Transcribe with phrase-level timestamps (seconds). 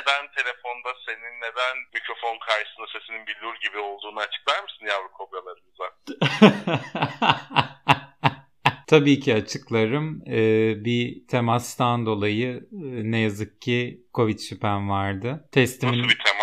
[0.00, 5.86] neden telefonda senin neden mikrofon karşısında sesinin billur gibi olduğunu açıklar mısın yavru kobralarımıza?
[8.86, 10.22] Tabii ki açıklarım.
[10.26, 15.48] Ee, bir temastan dolayı e, ne yazık ki Covid şüphem vardı.
[15.52, 16.40] Testimin Nasıl bir temas?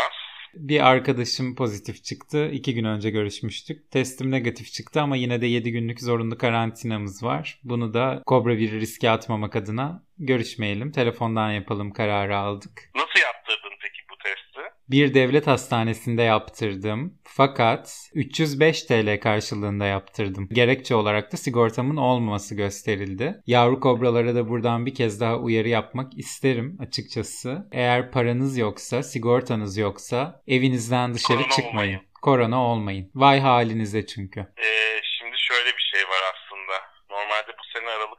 [0.54, 2.50] bir arkadaşım pozitif çıktı.
[2.52, 3.92] İki gün önce görüşmüştük.
[3.92, 7.60] Testim negatif çıktı ama yine de 7 günlük zorunlu karantinamız var.
[7.64, 10.92] Bunu da Kobra bir riske atmamak adına görüşmeyelim.
[10.92, 12.72] Telefondan yapalım kararı aldık.
[12.96, 14.62] Nasıl yaptırdın peki bu testi?
[14.90, 17.13] Bir devlet hastanesinde yaptırdım.
[17.24, 20.49] Fakat 305 TL karşılığında yaptırdım.
[20.52, 23.41] Gerekçe olarak da sigortamın olmaması gösterildi.
[23.48, 27.68] Yavru kobralara da buradan bir kez daha uyarı yapmak isterim açıkçası.
[27.71, 31.74] Eğer paranız yoksa, sigortanız yoksa evinizden dışarı Korona çıkmayın.
[31.77, 32.02] olmayın.
[32.21, 33.12] Korona olmayın.
[33.15, 34.40] Vay halinize çünkü.
[34.40, 36.74] Ee, şimdi şöyle bir şey var aslında.
[37.10, 37.63] Normalde bu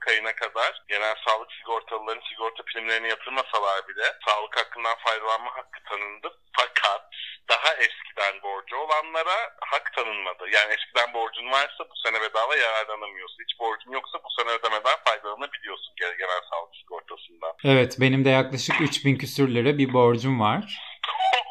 [0.08, 6.28] ayına kadar genel sağlık sigortalıların sigorta primlerini yatırmasalar bile sağlık hakkından faydalanma hakkı tanındı.
[6.58, 7.02] Fakat
[7.50, 10.44] daha eskiden borcu olanlara hak tanınmadı.
[10.56, 13.42] Yani eskiden borcun varsa bu sene bedava yararlanamıyorsun.
[13.44, 17.52] Hiç borcun yoksa bu sene ödemeden faydalanabiliyorsun genel genel sağlık sigortasından.
[17.64, 20.64] Evet benim de yaklaşık 3000 küsür lira bir borcum var.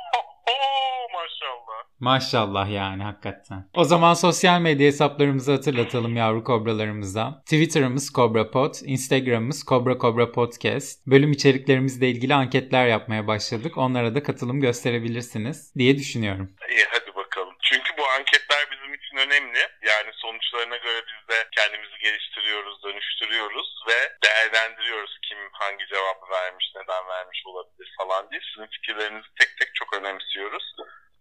[1.99, 2.69] Maşallah.
[2.69, 3.69] Yani hakikaten.
[3.73, 7.41] O zaman sosyal medya hesaplarımızı hatırlatalım yavru kobralarımıza.
[7.45, 11.07] Twitter'ımız CobraPod, Instagram'ımız Cobra Cobra Podcast.
[11.07, 13.77] Bölüm içeriklerimizle ilgili anketler yapmaya başladık.
[13.77, 16.55] Onlara da katılım gösterebilirsiniz diye düşünüyorum.
[16.69, 17.55] İyi hadi bakalım.
[17.61, 19.59] Çünkü bu anketler bizim için önemli.
[19.91, 27.03] Yani sonuçlarına göre biz de kendimizi geliştiriyoruz, dönüştürüyoruz ve değerlendiriyoruz kim hangi cevabı vermiş, neden
[27.13, 28.41] vermiş olabilir falan diye.
[28.49, 30.75] Sizin fikirlerinizi tek tek çok önemsiyoruz.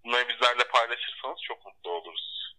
[0.06, 2.52] Bunları bizlerle paylaşırsanız çok mutlu oluruz.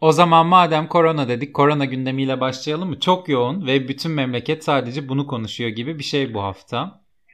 [0.00, 3.00] O zaman madem korona dedik, korona gündemiyle başlayalım mı?
[3.00, 6.76] Çok yoğun ve bütün memleket sadece bunu konuşuyor gibi bir şey bu hafta.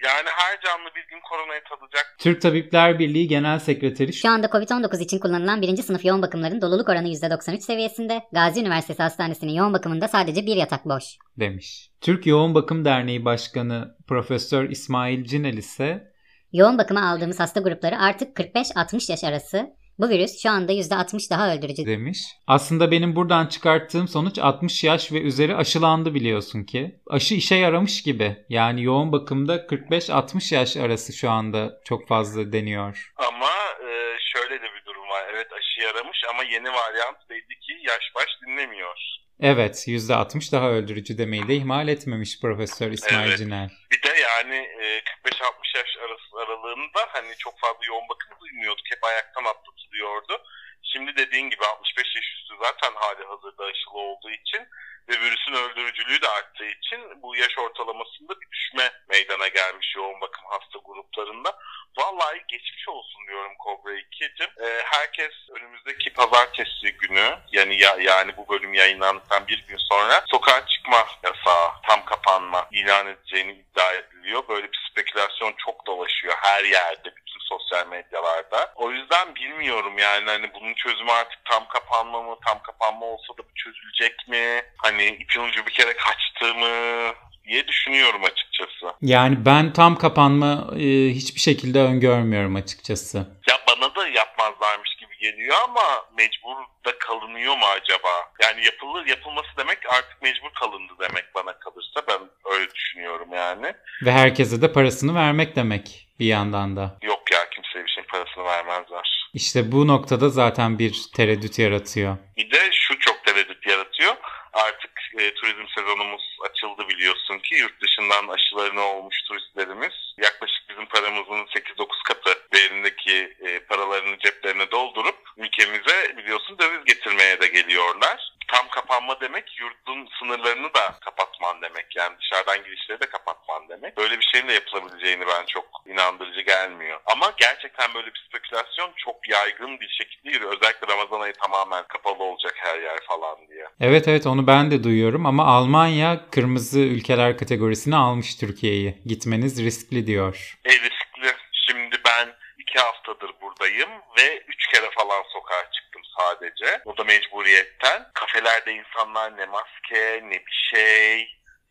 [0.05, 2.17] Yani her canlı bir gün koronayı tadacak.
[2.19, 6.89] Türk Tabipler Birliği Genel Sekreteri Şu anda COVID-19 için kullanılan birinci sınıf yoğun bakımların doluluk
[6.89, 8.23] oranı %93 seviyesinde.
[8.33, 11.05] Gazi Üniversitesi Hastanesi'nin yoğun bakımında sadece bir yatak boş.
[11.39, 11.91] demiş.
[12.01, 16.12] Türk Yoğun Bakım Derneği Başkanı Profesör İsmail Cinel ise
[16.53, 19.71] Yoğun bakıma aldığımız hasta grupları artık 45-60 yaş arası.
[19.99, 21.87] Bu virüs şu anda %60 daha öldürücü.
[21.87, 22.19] demiş.
[22.47, 26.97] Aslında benim buradan çıkarttığım sonuç 60 yaş ve üzeri aşılandı biliyorsun ki.
[27.11, 28.37] Aşı işe yaramış gibi.
[28.49, 33.13] Yani yoğun bakımda 45-60 yaş arası şu anda çok fazla deniyor.
[33.17, 33.91] Ama e,
[34.33, 35.25] şöyle de bir durum var.
[35.35, 38.97] Evet aşı yaramış ama yeni varyant belli ki yaş baş dinlemiyor.
[39.43, 43.39] Evet %60 daha öldürücü demeyi de ihmal etmemiş Profesör İsmail Evet.
[43.39, 43.71] Cinel.
[43.91, 48.87] Bir de yani e, 45-60 yaş arası aralığında hani çok fazla yoğun bakım duymuyorduk.
[48.91, 50.43] Hep ayaktan atlatılıyordu.
[50.83, 54.63] Şimdi dediğin gibi 65 yaş üstü zaten hali hazırda aşılı olduğu için
[55.09, 60.45] ve virüsün öldürücülüğü de arttığı için bu yaş ortalamasında bir düşme meydana gelmiş yoğun bakım
[60.51, 61.59] hasta gruplarında.
[61.99, 64.65] Vallahi geçmiş olsun diyorum Kobra 2'cim.
[64.65, 70.67] Ee, herkes önümüzdeki pazartesi günü yani ya, yani bu bölüm yayınlandıktan bir gün sonra sokağa
[70.67, 74.49] çıkma yasağı, tam kapanma ilan edeceğini iddia ediliyor.
[74.49, 78.73] Böyle bir spekülasyon çok dolaşıyor her yerde, bütün sosyal medyalarda.
[78.77, 83.39] O yüzden bilmiyorum yani hani bunun çözümü artık tam kapanma mı, tam kapanma olsa da
[83.39, 84.63] bu çözülecek mi?
[84.77, 87.15] Hani ipin ucu bir kere kaçtı mı
[87.45, 88.87] diye düşünüyorum açıkçası.
[89.03, 93.19] Yani ben tam kapanma e, hiçbir şekilde öngörmüyorum açıkçası.
[93.51, 95.83] Ya bana da yapmazlarmış gibi geliyor ama
[96.19, 98.09] mecbur da kalınıyor mu acaba?
[98.43, 102.21] Yani yapılır yapılması demek artık mecbur kalındı demek bana kalırsa ben
[102.53, 103.75] öyle düşünüyorum yani.
[104.05, 106.99] Ve herkese de parasını vermek demek bir yandan da.
[107.03, 109.29] Yok ya kimseye bir şeyin parasını vermezler.
[109.35, 112.17] İşte bu noktada zaten bir tereddüt yaratıyor.
[112.37, 114.15] Bir de şu çok tereddüt yaratıyor.
[114.53, 121.47] Artık e, turizm sezonumuz açıldı biliyorsun ki yurt dışından aşılarını olmuş turistlerimiz yaklaşık bizim paramızın
[121.47, 128.32] 8-9 katı değerindeki e, paralarını ceplerine doldurup ülkemize biliyorsun döviz getirmeye de geliyorlar.
[128.53, 131.97] Tam kapanma demek yurdun sınırlarını da kapatman demek.
[131.97, 133.97] Yani dışarıdan girişleri de kapatman demek.
[133.97, 137.01] Böyle bir şeyin de yapılabileceğini ben çok inandırıcı gelmiyor.
[137.07, 140.53] Ama gerçekten böyle bir spekülasyon çok yaygın bir şekilde yürüyor.
[140.53, 143.67] Özellikle Ramazan ayı tamamen kapalı olacak her yer falan diye.
[143.81, 148.99] Evet evet onu ben de duyuyorum ama Almanya kırmızı ülkeler kategorisine almış Türkiye'yi.
[149.07, 150.59] Gitmeniz riskli diyor.
[150.65, 151.37] E riskli.
[151.53, 152.29] Şimdi ben
[152.59, 156.83] iki haftadır buradayım ve üç kere falan sokağa çıktım sadece.
[156.85, 158.07] O da mecburiyetten.
[158.15, 161.29] Kafelerde insanlar ne maske ne bir şey.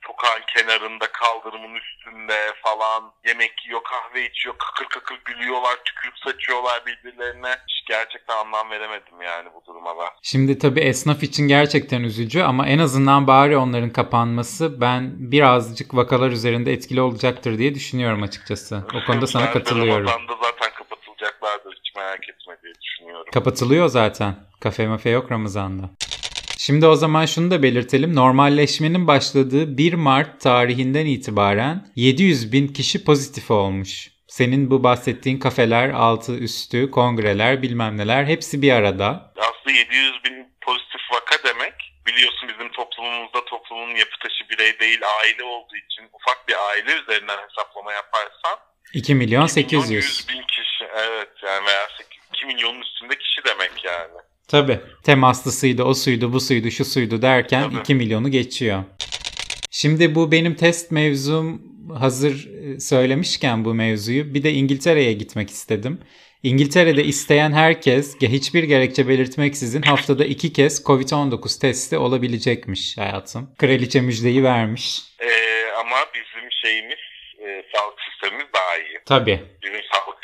[0.07, 7.49] Sokağın kenarında kaldırımın üstünde falan yemek yiyor kahve içiyor kakır kakır gülüyorlar tükürük saçıyorlar birbirlerine.
[7.67, 10.09] Hiç gerçekten anlam veremedim yani bu duruma ben.
[10.23, 16.31] Şimdi tabii esnaf için gerçekten üzücü ama en azından bari onların kapanması ben birazcık vakalar
[16.31, 18.83] üzerinde etkili olacaktır diye düşünüyorum açıkçası.
[18.95, 20.07] O konuda sana Ben de katılıyorum.
[20.07, 23.20] Ramazan'da zaten kapatılacaklardır hiç merak etme diye düşünüyorum.
[23.33, 24.36] Kapatılıyor zaten.
[24.60, 25.89] Kafe mafe yok Ramazan'da.
[26.57, 28.16] Şimdi o zaman şunu da belirtelim.
[28.16, 34.12] Normalleşmenin başladığı 1 Mart tarihinden itibaren 700 bin kişi pozitif olmuş.
[34.28, 39.33] Senin bu bahsettiğin kafeler, altı üstü, kongreler bilmem neler hepsi bir arada.
[39.38, 41.74] aslında 700 bin pozitif vaka demek.
[42.07, 47.38] Biliyorsun bizim toplumumuzda toplumun yapı taşı birey değil aile olduğu için ufak bir aile üzerinden
[47.50, 48.60] hesaplama yaparsan
[48.94, 50.06] 2 milyon 2 milyon 800.
[50.06, 51.88] 100 bin kişi evet yani veya
[52.41, 54.21] 2 milyonun üstünde kişi demek yani.
[54.47, 54.79] Tabii.
[55.03, 57.79] Temaslısıydı, o suydu, bu suydu, şu suydu derken Tabii.
[57.79, 58.83] 2 milyonu geçiyor.
[59.71, 61.61] Şimdi bu benim test mevzum
[61.99, 66.01] hazır e, söylemişken bu mevzuyu bir de İngiltere'ye gitmek istedim.
[66.43, 73.49] İngiltere'de isteyen herkes hiçbir gerekçe belirtmeksizin haftada iki kez Covid-19 testi olabilecekmiş hayatım.
[73.57, 75.01] Kraliçe müjdeyi vermiş.
[75.19, 76.99] Ee, ama bizim şeyimiz
[77.39, 78.99] e, sağlık sistemimiz daha iyi.
[79.05, 79.41] Tabii.
[79.63, 80.20] Bizim sağlık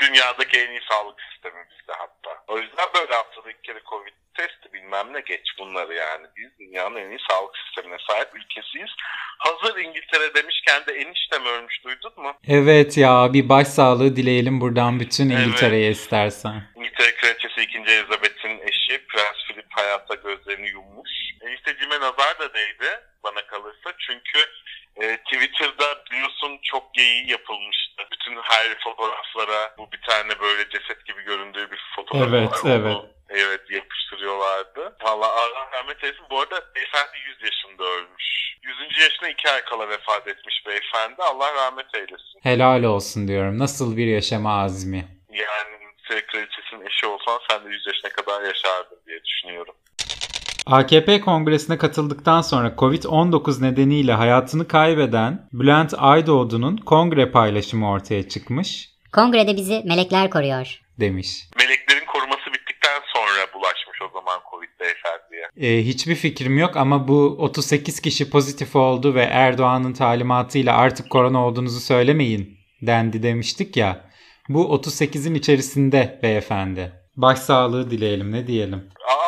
[0.00, 2.44] Dünyadaki en iyi sağlık sistemi bizde hatta.
[2.48, 6.26] O yüzden böyle haftada iki kere Covid testi bilmem ne geç bunları yani.
[6.36, 8.90] Biz dünyanın en iyi sağlık sistemine sahip ülkesiyiz.
[9.38, 12.32] Hazır İngiltere demişken de eniştem ölmüş duydun mu?
[12.48, 15.40] Evet ya bir başsağlığı dileyelim buradan bütün Evet.
[15.46, 16.62] İngiltere'ye istersen.
[16.76, 17.78] İngiltere Kraliçesi 2.
[17.78, 21.10] Elizabeth'in eşi Prens Philip hayatta gözlerini yummuş.
[21.42, 23.92] Enişteciğime nazar da değdi bana kalırsa.
[23.98, 24.38] Çünkü
[25.00, 28.02] e, Twitter'da biliyorsun çok geyiği yapılmıştı.
[28.12, 32.70] Bütün her fotoğraflara bu bir tane böyle ceset gibi göründüğü bir fotoğraf Evet, var.
[32.70, 32.96] evet.
[32.96, 34.96] Onu, evet yapıştırıyorlardı.
[35.02, 36.24] Valla Allah rahmet eylesin.
[36.30, 38.56] Bu arada beyefendi 100 yaşında ölmüş.
[38.62, 38.98] 100.
[39.00, 41.22] yaşına 2 ay kala vefat etmiş beyefendi.
[41.22, 42.40] Allah rahmet eylesin.
[42.42, 43.58] Helal olsun diyorum.
[43.58, 45.04] Nasıl bir yaşama azmi.
[45.30, 45.80] Yani
[46.26, 49.74] Kraliçesi'nin eşi olsan sen de 100 yaşına kadar yaşardın diye düşünüyorum.
[50.70, 59.56] AKP kongresine katıldıktan sonra Covid-19 nedeniyle hayatını kaybeden Bülent Aydoğdu'nun kongre paylaşımı ortaya çıkmış Kongrede
[59.56, 60.80] bizi melekler koruyor.
[61.00, 61.48] demiş.
[61.58, 65.42] Meleklerin koruması bittikten sonra bulaşmış o zaman Covid beyefendiye.
[65.56, 71.46] Ee, hiçbir fikrim yok ama bu 38 kişi pozitif oldu ve Erdoğan'ın talimatıyla artık korona
[71.46, 74.00] olduğunuzu söylemeyin dendi demiştik ya.
[74.48, 76.92] Bu 38'in içerisinde beyefendi.
[77.16, 78.70] Başsağlığı dileyelim ne diyelim.
[78.78, 79.19] Eylesin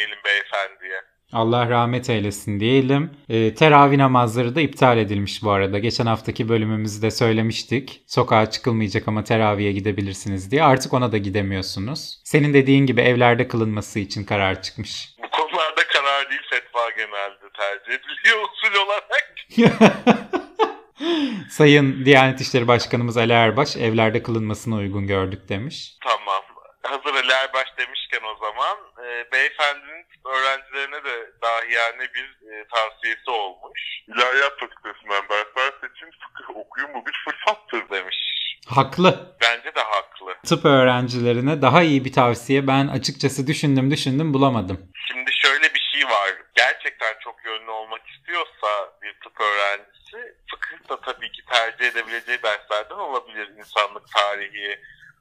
[0.00, 1.00] diyelim beyefendiye.
[1.32, 3.10] Allah rahmet eylesin diyelim.
[3.28, 5.78] Ee, teravih namazları da iptal edilmiş bu arada.
[5.78, 8.02] Geçen haftaki bölümümüzde söylemiştik.
[8.06, 10.62] Sokağa çıkılmayacak ama teraviye gidebilirsiniz diye.
[10.62, 12.20] Artık ona da gidemiyorsunuz.
[12.24, 15.08] Senin dediğin gibi evlerde kılınması için karar çıkmış.
[15.22, 19.34] Bu konularda karar değil fetva genelde tercih ediliyor usul olarak.
[21.50, 25.96] Sayın Diyanet İşleri Başkanımız Ali Erbaş evlerde kılınmasına uygun gördük demiş.
[26.04, 26.49] Tamam.
[26.90, 33.80] Hazır Ali Erbaş demişken o zaman e, beyefendinin öğrencilerine de dahiyane bir e, tavsiyesi olmuş.
[34.08, 38.16] İlahiyat Fakültesinden dersler seçin, fıkıh okuyun bu bir fırsattır demiş.
[38.68, 39.36] Haklı.
[39.40, 40.34] Bence de haklı.
[40.46, 44.92] Tıp öğrencilerine daha iyi bir tavsiye ben açıkçası düşündüm düşündüm bulamadım.
[45.08, 46.30] Şimdi şöyle bir şey var.
[46.54, 48.68] Gerçekten çok yönlü olmak istiyorsa
[49.02, 53.48] bir tıp öğrencisi fıkıh da tabii ki tercih edebileceği derslerden olabilir.
[53.58, 54.80] İnsanlık tarihi,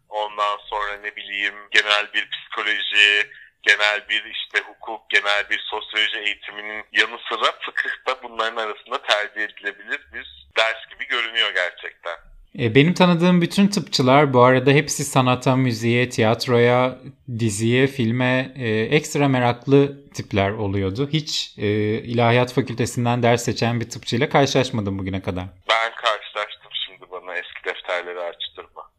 [0.10, 3.30] ondan sonra ne bileyim genel bir psikoloji,
[3.64, 9.42] genel bir işte hukuk, genel bir sosyoloji eğitiminin yanı sıra fıkıh da bunların arasında tercih
[9.42, 12.16] edilebilir bir ders gibi görünüyor gerçekten.
[12.60, 16.98] E, Benim tanıdığım bütün tıpçılar bu arada hepsi sanata, müziğe, tiyatroya,
[17.40, 21.10] diziye, filme e, ekstra meraklı tipler oluyordu.
[21.14, 21.68] Hiç e,
[22.04, 25.46] ilahiyat fakültesinden ders seçen bir tıpçıyla karşılaşmadım bugüne kadar.
[25.70, 28.90] Ben karşılaştım şimdi bana eski defterleri açtırma.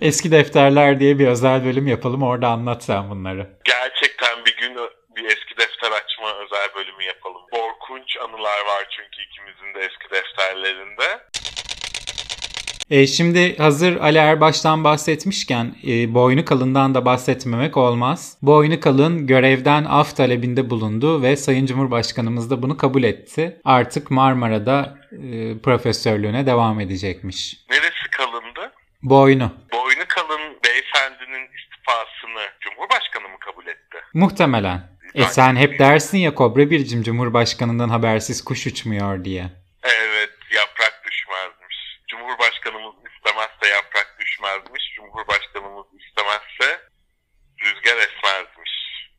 [0.00, 3.48] Eski defterler diye bir özel bölüm yapalım orada anlat sen bunları.
[3.64, 4.76] Gerçekten bir gün
[5.16, 7.42] bir eski defter açma özel bölümü yapalım.
[7.52, 11.20] Korkunç anılar var çünkü ikimizin de eski defterlerinde.
[12.90, 18.38] E, şimdi hazır Ali Erbaş'tan bahsetmişken e, boynu kalından da bahsetmemek olmaz.
[18.42, 23.60] Boynu kalın görevden af talebinde bulundu ve Sayın Cumhurbaşkanımız da bunu kabul etti.
[23.64, 27.56] Artık Marmara'da e, profesörlüğüne devam edecekmiş.
[27.70, 27.93] Neresi?
[29.04, 29.52] Boynu.
[29.72, 33.98] Boynu kalın beyefendinin istifasını Cumhurbaşkanı mı kabul etti?
[34.14, 34.94] Muhtemelen.
[35.14, 39.44] E sen hep dersin ya Kobra Bircim Cumhurbaşkanından habersiz kuş uçmuyor diye.
[39.82, 41.76] Evet yaprak düşmezmiş.
[42.08, 44.92] Cumhurbaşkanımız istemezse yaprak düşmezmiş.
[44.96, 46.80] Cumhurbaşkanımız istemezse
[47.62, 48.70] rüzgar esmezmiş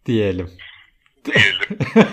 [0.05, 0.57] Diyelim.
[1.25, 1.79] diyelim.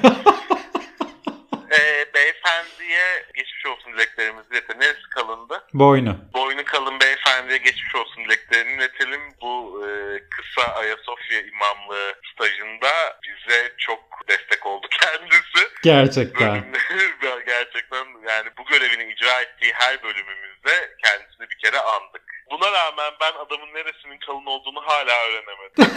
[1.71, 2.07] ee,
[2.53, 4.81] beyefendiye geçmiş olsun dileklerimizi iletelim.
[4.81, 5.65] Neresi kalındı?
[5.75, 6.17] Boynu.
[6.35, 9.21] Boynu kalın beyefendiye geçmiş olsun dileklerini iletelim.
[9.43, 9.89] Bu e,
[10.31, 15.69] kısa Ayasofya imamlığı stajında bize çok destek oldu kendisi.
[15.83, 16.65] Gerçekten.
[17.47, 22.23] Gerçekten yani bu görevini icra ettiği her bölümümüzde kendisini bir kere andık.
[22.51, 25.97] Buna rağmen ben adamın neresinin kalın olduğunu hala öğrenemedim.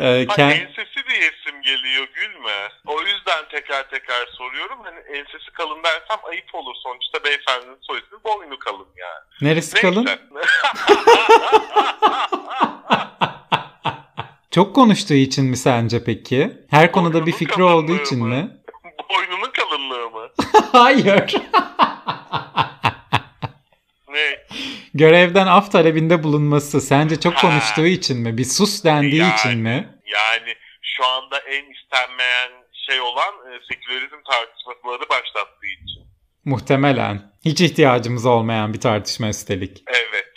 [0.00, 1.20] E, Hani ken- ensesi diye
[1.66, 2.68] geliyor gülme.
[2.86, 4.78] O yüzden tekrar tekrar soruyorum.
[4.84, 6.74] Hani ensesi kalın dersem ayıp olur.
[6.82, 9.50] Sonuçta beyefendinin soy ismi boynu kalın yani.
[9.50, 10.04] Neresi kalın?
[10.06, 10.20] Neyse.
[14.50, 16.52] Çok konuştuğu için mi sence peki?
[16.70, 18.26] Her konuda bir Boynunun fikri olduğu için mı?
[18.28, 18.50] mi?
[19.10, 20.28] Boynunun kalınlığı mı?
[20.72, 21.34] Hayır.
[24.08, 24.46] Ne?
[24.94, 28.38] Görevden af talebinde bulunması sence çok konuştuğu için mi?
[28.38, 29.34] Bir sus dendiği Yani.
[29.34, 29.88] için mi?
[30.06, 30.54] Yani
[30.96, 32.52] şu anda en istenmeyen
[32.88, 36.06] şey olan e, sekülerizm tartışmaları başlattığı için.
[36.44, 37.32] Muhtemelen.
[37.44, 39.82] Hiç ihtiyacımız olmayan bir tartışma üstelik.
[39.86, 40.32] Evet.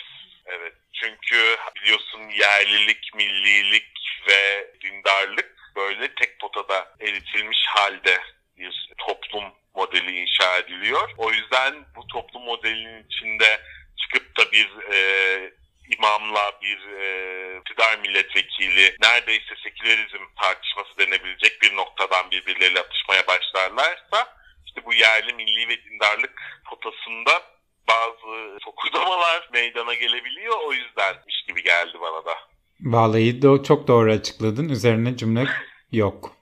[0.46, 0.74] Evet.
[0.92, 3.92] Çünkü biliyorsun yerlilik, millilik
[4.28, 8.18] ve dindarlık böyle tek potada eritilmiş halde
[8.58, 11.10] bir toplum modeli inşa ediliyor.
[11.18, 13.60] O yüzden bu toplum modelinin içinde
[13.96, 14.98] çıkıp da bir e,
[15.96, 24.84] imamla bir e, iktidar milletvekili neredeyse sekülerizm tartışması denebilecek bir noktadan birbirleriyle atışmaya başlarlarsa işte
[24.84, 27.42] bu yerli milli ve dindarlık potasında
[27.88, 30.56] bazı fokurdamalar meydana gelebiliyor.
[30.66, 32.34] O yüzdenmiş gibi geldi bana da.
[32.80, 34.68] Vallahi de çok doğru açıkladın.
[34.68, 35.44] Üzerine cümle
[35.92, 36.40] yok.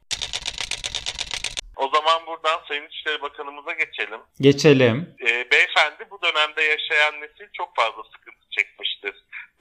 [1.76, 4.20] O zaman buradan Sayın İçişleri Bakanımıza geçelim.
[4.40, 5.16] Geçelim.
[5.20, 8.37] Ee, beyefendi bu dönemde yaşayan nesil çok fazla sıkıntı.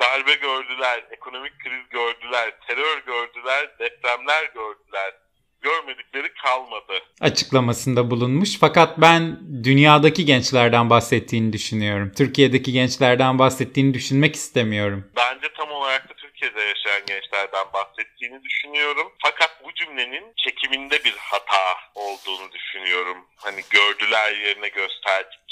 [0.07, 5.13] Darbe gördüler, ekonomik kriz gördüler, terör gördüler, depremler gördüler.
[5.61, 6.93] Görmedikleri kalmadı.
[7.21, 8.57] Açıklamasında bulunmuş.
[8.59, 12.11] Fakat ben dünyadaki gençlerden bahsettiğini düşünüyorum.
[12.17, 15.11] Türkiye'deki gençlerden bahsettiğini düşünmek istemiyorum.
[15.15, 19.11] Bence tam olarak da Türkiye'de yaşayan gençlerden bahsettiğini düşünüyorum.
[19.23, 23.17] Fakat bu cümlenin çekiminde bir hata olduğunu düşünüyorum.
[23.35, 25.46] Hani gördüler yerine gösterdik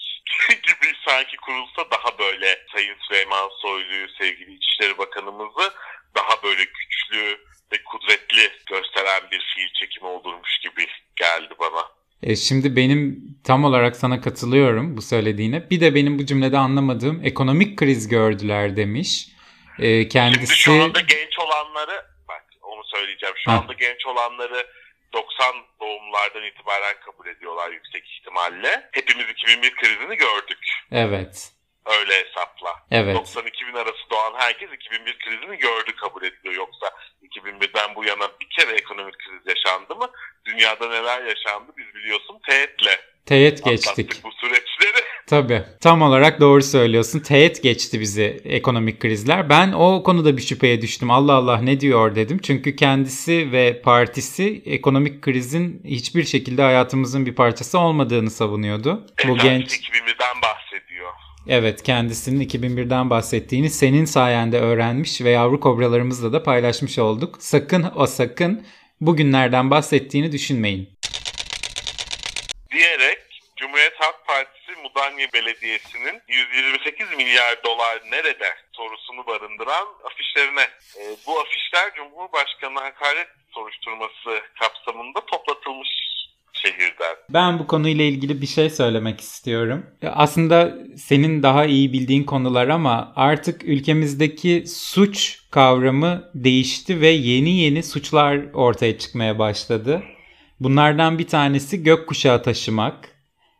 [0.50, 5.74] gibi sanki kurulsa daha böyle Sayın Süleyman Soylu'yu, sevgili İçişleri Bakanımızı
[6.16, 7.38] daha böyle güçlü
[7.72, 11.86] ve kudretli gösteren bir fiil çekimi olurmuş gibi geldi bana.
[12.24, 15.70] E şimdi benim tam olarak sana katılıyorum bu söylediğine.
[15.70, 19.28] Bir de benim bu cümlede anlamadığım ekonomik kriz gördüler demiş.
[19.80, 23.36] E, kendisi Şimdi şu anda genç olanları, bak onu söyleyeceğim.
[23.46, 23.58] Şu Ha.
[23.58, 24.68] anda genç olanları
[25.16, 28.90] 90 doğumlardan itibaren kabul ediyorlar yüksek ihtimalle.
[28.92, 30.60] Hepimiz 2001 krizini gördük.
[30.92, 31.52] evet.
[31.86, 32.74] Öyle hesapla.
[32.92, 33.16] Evet.
[33.16, 36.54] 90-2000 arası doğan herkes 2001 krizini gördü kabul ediliyor.
[36.54, 36.92] Yoksa
[37.24, 40.12] 2001'den bu yana bir kere ekonomik kriz yaşandı mı?
[40.46, 44.24] Dünyada neler yaşandı biz biliyorsun teğetle Teğet geçtik.
[44.24, 45.05] bu süreçleri.
[45.28, 45.64] Tabii.
[45.82, 47.20] Tam olarak doğru söylüyorsun.
[47.20, 49.50] Teğet geçti bizi ekonomik krizler.
[49.50, 51.12] Ben o konuda bir şüpheye düştüm.
[51.12, 52.40] Allah Allah ne diyor dedim.
[52.44, 59.06] Çünkü kendisi ve partisi ekonomik krizin hiçbir şekilde hayatımızın bir parçası olmadığını savunuyordu.
[59.28, 61.14] Bu genç 2001'den bahsediyor.
[61.48, 67.36] Evet kendisinin 2001'den bahsettiğini senin sayende öğrenmiş ve yavru kobralarımızla da paylaşmış olduk.
[67.40, 68.66] Sakın o sakın
[69.02, 70.90] bugünlerden bahsettiğini düşünmeyin.
[72.72, 73.15] diyerek
[75.06, 80.62] Mudanya Belediyesi'nin 128 milyar dolar nerede sorusunu barındıran afişlerine.
[81.00, 85.90] E, bu afişler Cumhurbaşkanı hakaret soruşturması kapsamında toplatılmış
[86.54, 87.16] şehirden.
[87.30, 89.86] Ben bu konuyla ilgili bir şey söylemek istiyorum.
[90.04, 97.84] Aslında senin daha iyi bildiğin konular ama artık ülkemizdeki suç kavramı değişti ve yeni yeni
[97.84, 100.04] suçlar ortaya çıkmaya başladı.
[100.60, 103.15] Bunlardan bir tanesi gökkuşağı taşımak,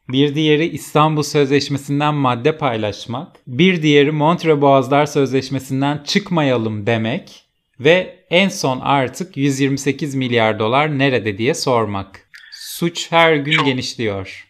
[0.10, 7.44] bir diğeri İstanbul Sözleşmesi'nden madde paylaşmak, bir diğeri Montre Boğazlar Sözleşmesi'nden çıkmayalım demek
[7.80, 12.30] ve en son artık 128 milyar dolar nerede diye sormak.
[12.52, 14.48] Suç her gün Çok- genişliyor.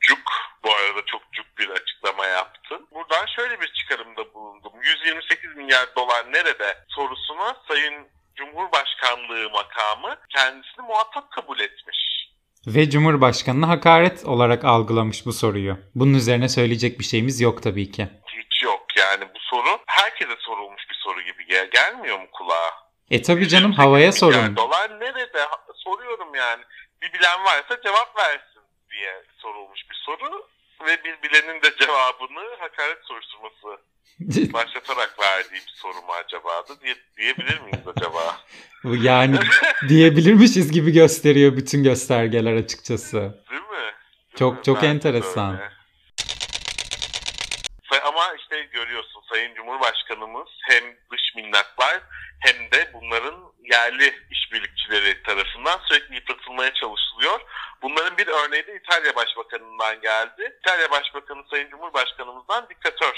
[0.00, 0.18] Cuk
[0.64, 1.24] bu arada çok
[3.60, 4.72] bir çıkarımda bulundum.
[4.82, 12.13] 128 milyar dolar nerede sorusuna Sayın Cumhurbaşkanlığı makamı kendisini muhatap kabul etmiş.
[12.66, 15.78] Ve Cumhurbaşkanı'na hakaret olarak algılamış bu soruyu.
[15.94, 18.08] Bunun üzerine söyleyecek bir şeyimiz yok tabii ki.
[18.26, 22.70] Hiç yok yani bu soru herkese sorulmuş bir soru gibi gel gelmiyor mu kulağa?
[23.10, 24.56] E tabii canım havaya 128 milyar sorun.
[24.56, 25.38] Dolar nerede?
[25.74, 26.62] Soruyorum yani.
[27.02, 30.48] Bir bilen varsa cevap versin diye sorulmuş bir soru.
[30.86, 33.82] Ve bir bilenin de cevabını hakaret soruşturması
[34.52, 38.40] başlatarak verdiği bir soru mu acaba da diye, diyebilir miyiz acaba?
[38.84, 39.38] yani
[39.88, 43.16] diyebilirmişiz gibi gösteriyor bütün göstergeler açıkçası.
[43.50, 43.68] Değil mi?
[43.70, 44.62] Değil Çok- mi?
[44.62, 45.60] çok de enteresan.
[48.04, 52.02] Ama işte görüyorsun Sayın Cumhurbaşkanımız hem dış minnaklar
[52.40, 53.34] hem de bunların
[53.72, 57.40] yerli işbirlikçileri tarafından sürekli yıpratılmaya çalışılıyor.
[57.82, 60.56] Bunların bir örneği de İtalya Başbakanı'ndan geldi.
[60.60, 63.14] İtalya Başbakanı Sayın Cumhurbaşkanımızdan diktatör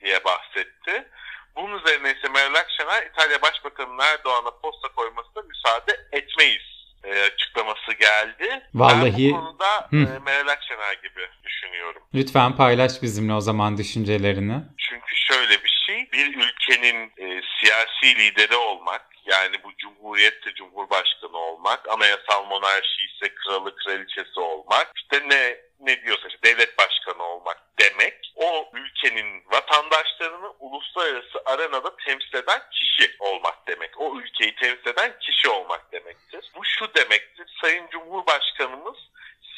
[0.00, 1.08] diye bahsetti.
[1.56, 6.62] Bunun üzerine ise Meral Akşener İtalya Başbakanı'nın Erdoğan'a posta koymasına müsaade etmeyiz
[7.04, 8.62] e, açıklaması geldi.
[8.74, 9.96] Vallahi- Ben bu konuda Hı.
[9.96, 12.02] e, Meral Akşener gibi düşünüyorum.
[12.14, 14.56] Lütfen paylaş bizimle o zaman düşüncelerini.
[14.78, 21.88] Çünkü şöyle bir şey, bir ülkenin e, siyasi lideri olmak, yani bu cumhuriyette cumhurbaşkanı olmak,
[21.88, 28.32] anayasal monarşi ise kralı kraliçesi olmak, işte ne ne diyorsa işte devlet başkanı olmak demek,
[28.36, 34.00] o ülkenin vatandaşlarını uluslararası arenada temsil eden kişi olmak demek.
[34.00, 36.50] O ülkeyi temsil eden kişi olmak demektir.
[36.56, 38.96] Bu şu demektir, Sayın Cumhurbaşkanımız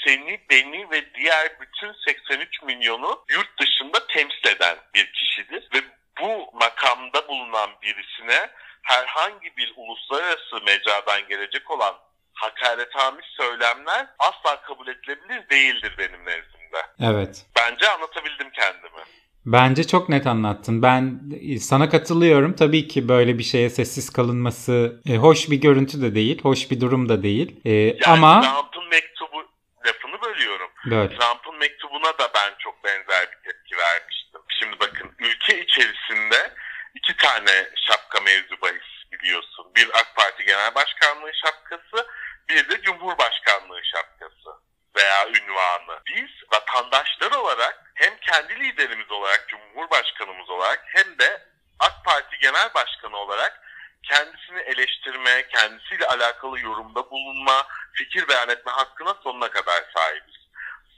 [0.05, 5.13] seni, beni ve diğer bütün 83 milyonu yurt dışında temsil eden bir
[8.87, 11.95] herhangi bir uluslararası mecradan gelecek olan
[12.35, 16.83] hakaretamiz söylemler asla kabul edilebilir değildir benim nezdimde.
[17.01, 17.47] Evet.
[17.57, 19.03] Bence anlatabildim kendimi.
[19.47, 20.83] Bence çok net anlattın.
[20.83, 21.21] Ben
[21.61, 22.57] sana katılıyorum.
[22.57, 26.81] Tabii ki böyle bir şeye sessiz kalınması e, hoş bir görüntü de değil, hoş bir
[26.81, 27.61] durum da değil.
[27.65, 29.37] E, Yani ama Trump'ın mektubu
[29.87, 30.71] lafını bölüyorum.
[30.91, 31.09] böyle.
[31.19, 34.41] Trump'ın mektubuna da ben çok benzer bir tepki vermiştim.
[34.61, 36.53] Şimdi bakın ülke içerisinde
[37.17, 39.75] iki tane şapka mevzu bahis biliyorsun.
[39.77, 42.07] Bir AK Parti Genel Başkanlığı şapkası,
[42.49, 44.51] bir de Cumhurbaşkanlığı şapkası
[44.97, 46.01] veya ünvanı.
[46.07, 51.43] Biz vatandaşlar olarak hem kendi liderimiz olarak, Cumhurbaşkanımız olarak hem de
[51.79, 53.61] AK Parti Genel Başkanı olarak
[54.03, 60.37] kendisini eleştirme, kendisiyle alakalı yorumda bulunma, fikir beyan etme hakkına sonuna kadar sahibiz.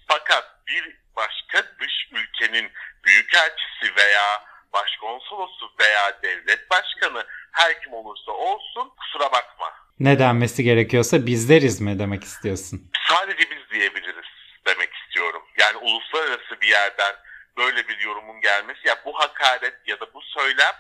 [0.09, 2.73] Fakat bir başka dış ülkenin
[3.05, 9.73] büyükelçisi veya başkonsolosu veya devlet başkanı her kim olursa olsun kusura bakma.
[10.01, 12.91] Ne denmesi gerekiyorsa bizleriz mi demek istiyorsun?
[13.09, 14.29] Sadece biz diyebiliriz
[14.67, 15.43] demek istiyorum.
[15.59, 17.15] Yani uluslararası bir yerden
[17.57, 20.75] böyle bir yorumun gelmesi ya bu hakaret ya da bu söylem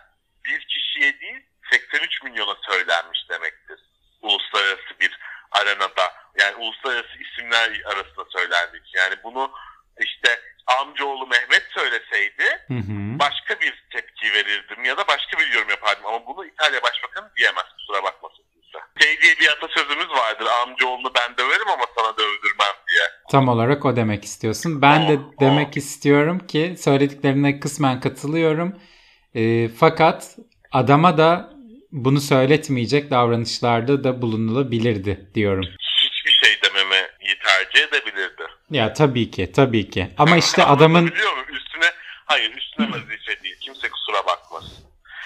[0.44, 3.80] bir kişiye değil 83 milyona söylenmiş demektir.
[4.22, 5.18] Uluslararası bir
[5.50, 8.94] arenada yani uluslararası isimler arasında söylendik.
[8.94, 9.52] Yani bunu
[10.00, 10.40] işte
[10.80, 13.18] amcaoğlu Mehmet söyleseydi Hı hı.
[13.18, 16.06] başka bir tepki verirdim ya da başka bir yorum yapardım.
[16.06, 18.44] Ama bunu İtalya Başbakanı diyemez kusura bakmasın.
[19.02, 23.00] Şey diye bir atasözümüz vardır amcaoğlunu ben döverim ama sana dövdürmem diye.
[23.30, 24.82] Tam olarak o demek istiyorsun.
[24.82, 25.40] Ben de O, o.
[25.40, 28.80] demek istiyorum ki söylediklerine kısmen katılıyorum.
[29.34, 30.36] E, fakat
[30.72, 31.52] adama da
[31.92, 35.64] bunu söyletmeyecek davranışlarda da bulunulabilirdi diyorum.
[36.04, 36.67] Hiçbir şey dememi
[37.58, 38.42] tercih edebilirdi.
[38.70, 40.08] Ya tabii ki, tabii ki.
[40.18, 41.54] Ama işte adamın Biliyor musun?
[41.54, 41.90] Üstüne,
[42.26, 43.56] hayır üstüne vazife değil.
[43.60, 44.84] Kimse kusura bakmasın.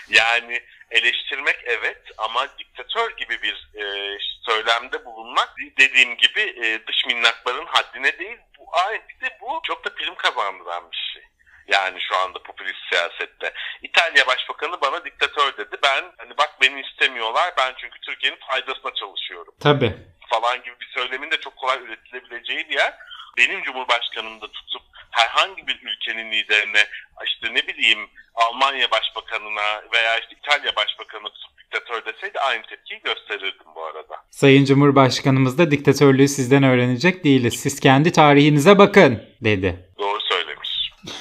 [0.09, 4.17] Yani eleştirmek evet ama diktatör gibi bir e,
[4.47, 8.39] söylemde bulunmak dediğim gibi e, dış minnakların haddine değil.
[8.59, 8.67] Bu,
[9.09, 11.23] bir de bu çok da prim kazandıran bir şey.
[11.69, 13.53] Yani şu anda popülist siyasette.
[13.83, 15.77] İtalya Başbakanı bana diktatör dedi.
[15.83, 17.55] Ben hani bak beni istemiyorlar.
[17.59, 19.95] Ben çünkü Türkiye'nin faydasına çalışıyorum tabii.
[20.33, 22.95] Falan gibi bir söylemin de çok kolay üretilebileceği bir yer.
[23.39, 26.87] Benim Cumhurbaşkanım da tutup herhangi bir ülkenin liderine
[27.27, 33.67] işte ne bileyim Almanya Başbakanına veya işte İtalya Başbakanına tutup diktatör deseydi aynı tepkiyi gösterirdim
[33.75, 34.15] bu arada.
[34.31, 37.61] Sayın Cumhurbaşkanımız da diktatörlüğü sizden öğrenecek değiliz.
[37.61, 39.89] Siz kendi tarihinize bakın dedi.
[39.99, 40.91] Doğru söylemiş.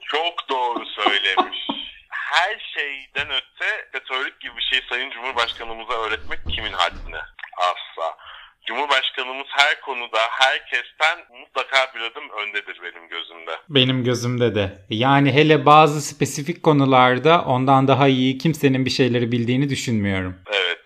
[0.00, 1.58] Çok doğru söylemiş.
[2.10, 7.20] Her şeyden öte diktatörlük gibi bir şey Sayın Cumhurbaşkanımıza öğretmek kimin haddine?
[7.56, 8.16] Asla.
[8.66, 13.50] Cumhurbaşkanımız her konuda herkesten mutlaka bir adım öndedir benim gözümde.
[13.68, 14.78] Benim gözümde de.
[14.90, 20.36] Yani hele bazı spesifik konularda ondan daha iyi kimsenin bir şeyleri bildiğini düşünmüyorum.
[20.46, 20.78] Evet.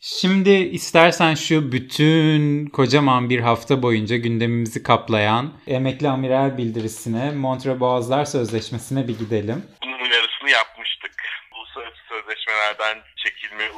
[0.00, 8.24] Şimdi istersen şu bütün kocaman bir hafta boyunca gündemimizi kaplayan emekli amiral bildirisine, Montre Boğazlar
[8.24, 9.64] Sözleşmesi'ne bir gidelim.
[9.82, 11.12] Bunun uyarısını yapmıştık.
[11.56, 13.70] Uluslararası sözleşmelerden çekilme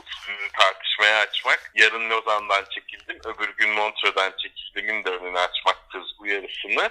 [0.59, 1.73] tartışmaya açmak.
[1.75, 6.91] Yarın Lozan'dan çekildim, öbür gün Montreux'dan çekildiğimin de önünü açmaktır uyarısını.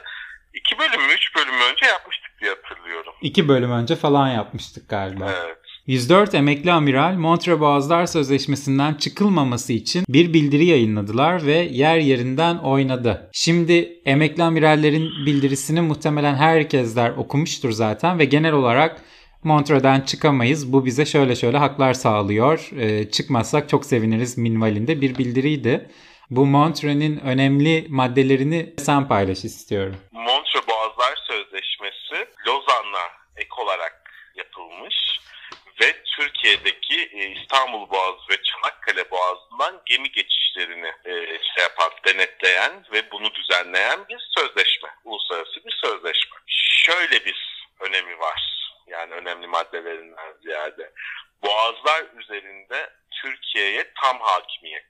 [0.54, 3.14] İki bölüm mü, üç bölüm önce yapmıştık diye hatırlıyorum.
[3.22, 5.34] İki bölüm önce falan yapmıştık galiba.
[5.46, 5.58] Evet.
[5.88, 13.30] 104 emekli amiral Montre Boğazlar Sözleşmesi'nden çıkılmaması için bir bildiri yayınladılar ve yer yerinden oynadı.
[13.34, 19.02] Şimdi emekli amirallerin bildirisini muhtemelen herkesler okumuştur zaten ve genel olarak
[19.44, 20.74] Montre'den çıkamayız.
[20.74, 22.70] Bu bize şöyle şöyle haklar sağlıyor.
[22.80, 25.90] Ee, çıkmazsak çok seviniriz minvalinde bir bildiriydi.
[26.30, 29.96] Bu Montre'nin önemli maddelerini sen paylaş istiyorum.
[30.12, 33.04] Montreux Boğazlar Sözleşmesi Lozan'la
[33.38, 35.20] ek olarak yapılmış
[35.82, 43.12] ve Türkiye'deki e, İstanbul Boğazı ve Çanakkale Boğazı'ndan gemi geçişlerini e, şey yapan, denetleyen ve
[43.12, 44.90] bunu düzenleyen bir sözleşme.
[45.04, 46.38] Uluslararası bir sözleşme.
[46.48, 48.61] Şöyle bir önemi var.
[48.92, 50.92] Yani önemli maddelerinden ziyade.
[51.44, 52.90] Boğazlar üzerinde
[53.22, 54.86] Türkiye'ye tam hakimiyet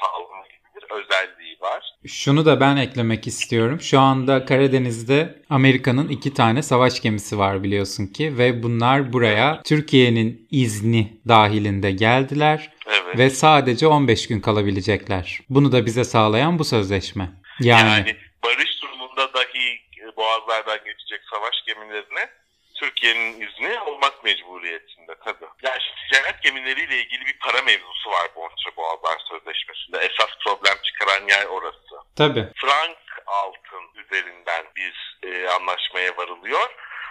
[0.00, 1.94] sağlama gibi bir özelliği var.
[2.06, 3.80] Şunu da ben eklemek istiyorum.
[3.80, 10.48] Şu anda Karadeniz'de Amerika'nın iki tane savaş gemisi var biliyorsun ki ve bunlar buraya Türkiye'nin
[10.50, 13.18] izni dahilinde geldiler Evet.
[13.18, 15.40] ve sadece 15 gün kalabilecekler.
[15.48, 17.30] Bunu da bize sağlayan bu sözleşme.
[17.60, 19.80] Yani, Yani barış durumunda dahi
[20.16, 22.30] boğazlardan geçecek savaş gemilerine
[22.74, 25.46] Türkiye'nin izni olmak mecburiyetinde tabii.
[25.62, 29.98] Yani şimdi ticaret gemileriyle ilgili bir para mevzusu var Montre Boğazlar Sözleşmesi'nde.
[29.98, 31.94] Esas problem çıkaran yer orası.
[32.16, 36.70] tabii Frank altın üzerinden bir e, anlaşmaya varılıyor.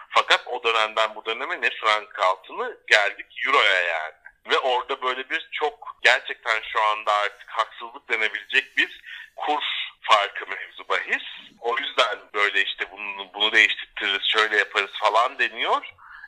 [0.09, 4.13] Fakat o dönemden bu döneme ne frank altını geldik euroya yani.
[4.51, 9.01] Ve orada böyle bir çok gerçekten şu anda artık haksızlık denebilecek bir
[9.35, 9.63] kur
[10.01, 11.23] farkı mevzu bahis.
[11.59, 15.81] O yüzden böyle işte bunu, bunu değiştiririz, şöyle yaparız falan deniyor.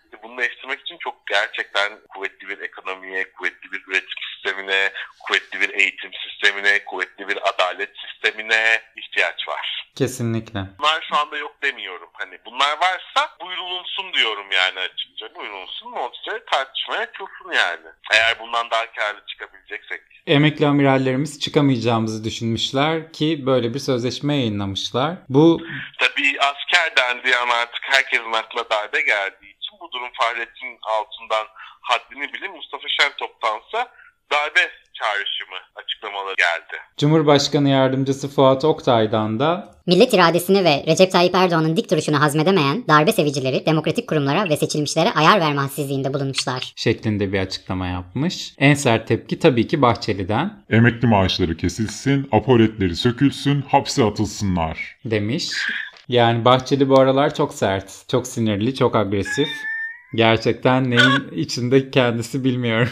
[0.05, 5.69] İşte Bunu değiştirmek için çok gerçekten kuvvetli bir ekonomiye, kuvvetli bir üretim sistemine, kuvvetli bir
[5.69, 9.85] eğitim sistemine, kuvvetli bir adalet sistemine ihtiyaç var.
[9.95, 10.59] kesinlikle.
[10.79, 12.09] Bunlar şu anda yok demiyorum.
[12.13, 15.35] Hani bunlar varsa buyurulunsun diyorum yani açıkça.
[15.35, 17.87] Buyurulsun Montre tartışmaya açılsın yani.
[18.13, 20.01] Eğer bundan daha karlı çıkabileceksek.
[20.27, 25.15] Emekli amirallerimiz çıkamayacağımızı düşünmüşler ki böyle bir sözleşme yayınlamışlar.
[25.29, 25.61] Bu
[25.99, 29.77] Tabii asker dendiği an artık herkesin aklına darbe geldiği için
[30.35, 31.45] Fahrettin altından
[31.81, 33.91] haddini bilin Mustafa Şentop'tansa
[34.31, 34.59] darbe
[34.93, 36.81] çağrışımı açıklamaları geldi.
[36.97, 43.11] Cumhurbaşkanı Yardımcısı Fuat Oktay'dan da Millet iradesini ve Recep Tayyip Erdoğan'ın dik duruşunu hazmedemeyen darbe
[43.11, 46.73] sevicileri demokratik kurumlara ve seçilmişlere ayar verme hassizliğinde bulunmuşlar.
[46.75, 48.53] şeklinde bir açıklama yapmış.
[48.57, 54.97] En sert tepki tabii ki Bahçeli'den Emekli maaşları kesilsin, apoletleri sökülsün, hapse atılsınlar.
[55.05, 55.51] demiş.
[56.07, 59.49] Yani Bahçeli bu aralar çok sert, çok sinirli, çok agresif.
[60.15, 62.89] Gerçekten neyin içinde kendisi bilmiyorum.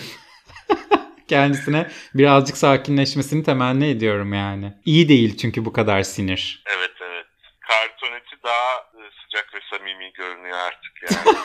[1.27, 4.73] Kendisine birazcık sakinleşmesini temenni ediyorum yani.
[4.85, 6.63] İyi değil çünkü bu kadar sinir.
[6.77, 7.25] Evet evet.
[7.67, 11.37] Kartoneti daha e, sıcak ve samimi görünüyor artık yani.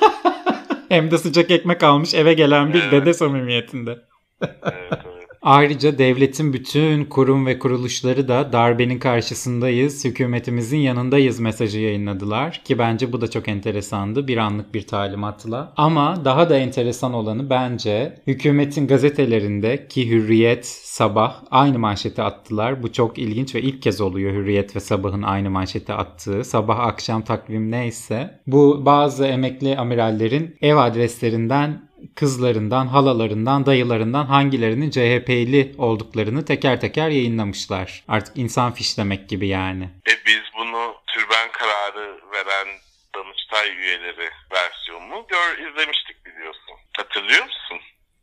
[0.88, 2.92] Hem de sıcak ekmek almış eve gelen bir Evet.
[2.92, 3.98] dede samimiyetinde.
[4.42, 4.54] evet,
[4.92, 5.17] evet.
[5.48, 12.60] Ayrıca devletin bütün kurum ve kuruluşları da darbenin karşısındayız, hükümetimizin yanındayız mesajı yayınladılar.
[12.64, 15.72] Ki bence bu da çok enteresandı bir anlık bir talimatla.
[15.76, 22.82] Ama daha da enteresan olanı bence hükümetin gazetelerinde ki Hürriyet, Sabah aynı manşeti attılar.
[22.82, 26.44] Bu çok ilginç ve ilk kez oluyor Hürriyet ve Sabah'ın aynı manşeti attığı.
[26.44, 28.40] Sabah akşam takvim neyse.
[28.46, 38.04] Bu bazı emekli amirallerin ev adreslerinden kızlarından, halalarından, dayılarından hangilerinin CHP'li olduklarını teker teker yayınlamışlar.
[38.08, 39.84] Artık insan fişlemek gibi yani.
[39.84, 42.68] E biz bunu türben kararı veren
[43.14, 46.74] Danıştay üyeleri versiyonunu gör, izlemiştik biliyorsun.
[46.96, 47.78] Hatırlıyor musun?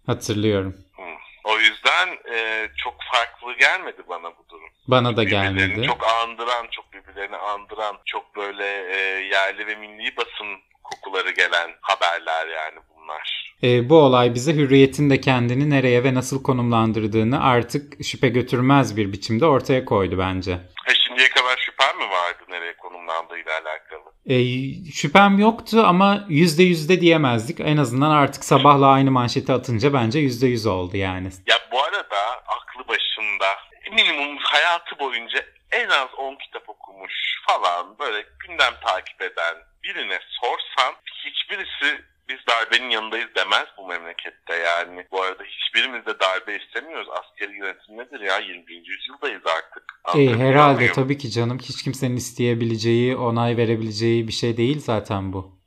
[0.05, 0.75] Hatırlıyorum.
[0.95, 1.01] Hı.
[1.43, 4.69] O yüzden e, çok farklı gelmedi bana bu durum.
[4.88, 5.88] Bana da Birbirlerini gelmedi.
[5.88, 10.47] çok andıran, çok birbirlerini andıran, çok böyle e, yerli ve milli basın
[10.83, 13.44] kokuları gelen haberler yani bunlar.
[13.63, 19.13] Ee, bu olay bize hürriyetin de kendini nereye ve nasıl konumlandırdığını artık şüphe götürmez bir
[19.13, 20.51] biçimde ortaya koydu bence.
[20.89, 24.11] E şimdiye kadar şüphen mi vardı nereye konumlandığıyla alakalı?
[24.25, 27.59] Ee, şüphem yoktu ama yüzde yüzde diyemezdik.
[27.59, 31.29] En azından artık sabahla aynı manşeti atınca bence yüzde yüz oldu yani.
[31.47, 33.45] Ya bu arada aklı başında
[33.91, 37.13] minimum hayatı boyunca en az 10 kitap okumuş
[37.47, 40.93] falan böyle gündem takip eden birine sorsan
[41.25, 45.07] hiçbirisi biz darbenin yanındayız demez bu memlekette yani.
[45.11, 47.07] Bu arada hiçbirimiz de darbe istemiyoruz.
[47.09, 48.39] Askeri yönetim nedir ya?
[48.39, 48.85] 21.
[48.85, 49.83] yüzyıldayız artık.
[50.15, 55.59] E, herhalde tabii ki canım hiç kimsenin isteyebileceği, onay verebileceği bir şey değil zaten bu.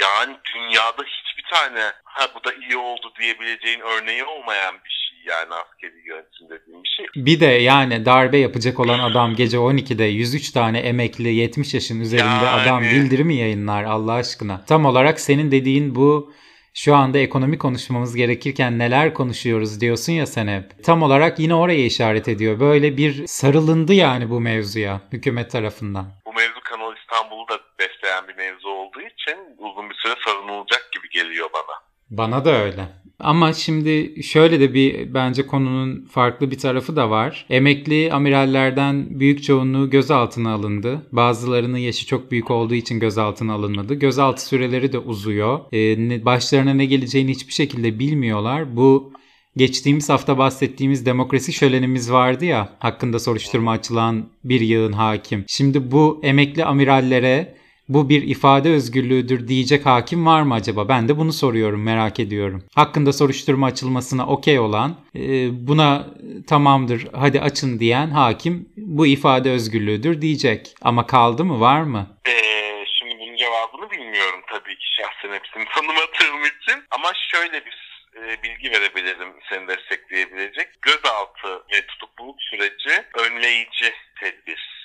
[0.00, 5.54] Yani dünyada hiçbir tane ha bu da iyi oldu diyebileceğin örneği olmayan bir şey yani
[5.54, 7.06] askeri yönetim dediğim bir şey.
[7.16, 12.44] Bir de yani darbe yapacak olan adam gece 12'de 103 tane emekli 70 yaşın üzerinde
[12.44, 12.48] Yani.
[12.48, 14.64] adam bildirimi yayınlar Allah aşkına.
[14.64, 16.32] Tam olarak senin dediğin bu
[16.74, 20.84] şu anda ekonomi konuşmamız gerekirken neler konuşuyoruz diyorsun ya sen hep.
[20.84, 22.60] Tam olarak yine oraya işaret ediyor.
[22.60, 26.06] Böyle bir sarılındı yani bu mevzuya hükümet tarafından.
[26.26, 31.08] Bu mevzu Kanal İstanbul'u da besleyen bir mevzu olduğu için uzun bir süre sarınılacak gibi
[31.08, 31.76] geliyor bana.
[32.10, 32.88] Bana da öyle.
[33.20, 37.46] Ama şimdi şöyle de bir bence konunun farklı bir tarafı da var.
[37.50, 41.06] Emekli amirallerden büyük çoğunluğu gözaltına alındı.
[41.12, 43.94] Bazılarının yaşı çok büyük olduğu için gözaltına alınmadı.
[43.94, 45.60] Gözaltı süreleri de uzuyor.
[45.72, 48.76] Ee, başlarına ne geleceğini hiçbir şekilde bilmiyorlar.
[48.76, 49.12] Bu
[49.56, 55.44] geçtiğimiz hafta bahsettiğimiz demokrasi şölenimiz vardı ya hakkında soruşturma açılan bir yığın hakim.
[55.48, 57.56] Şimdi bu emekli amirallere
[57.88, 60.88] bu bir ifade özgürlüğüdür diyecek hakim var mı acaba?
[60.88, 62.64] Ben de bunu soruyorum, merak ediyorum.
[62.74, 65.20] Hakkında soruşturma açılmasına okey olan, e,
[65.66, 66.06] buna
[66.46, 70.74] tamamdır hadi açın diyen hakim bu ifade özgürlüğüdür diyecek.
[70.82, 72.06] Ama kaldı mı, var mı?
[72.28, 76.84] Ee, şimdi bunun cevabını bilmiyorum tabii ki şahsen hepsini tanımadığım için.
[76.90, 80.68] Ama şöyle bir e, bilgi verebilirim seni destekleyebilecek.
[80.82, 84.76] Gözaltı ve tutukluluk süreci önleyici tedbir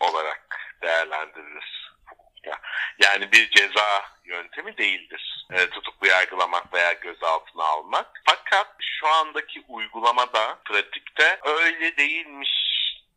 [0.00, 1.81] olarak değerlendirilir.
[2.42, 2.60] Hukukta.
[3.02, 5.46] Yani bir ceza yöntemi değildir.
[5.52, 8.22] E, tutuklu yargılamak veya gözaltına almak.
[8.26, 12.50] Fakat şu andaki uygulamada, pratikte öyle değilmiş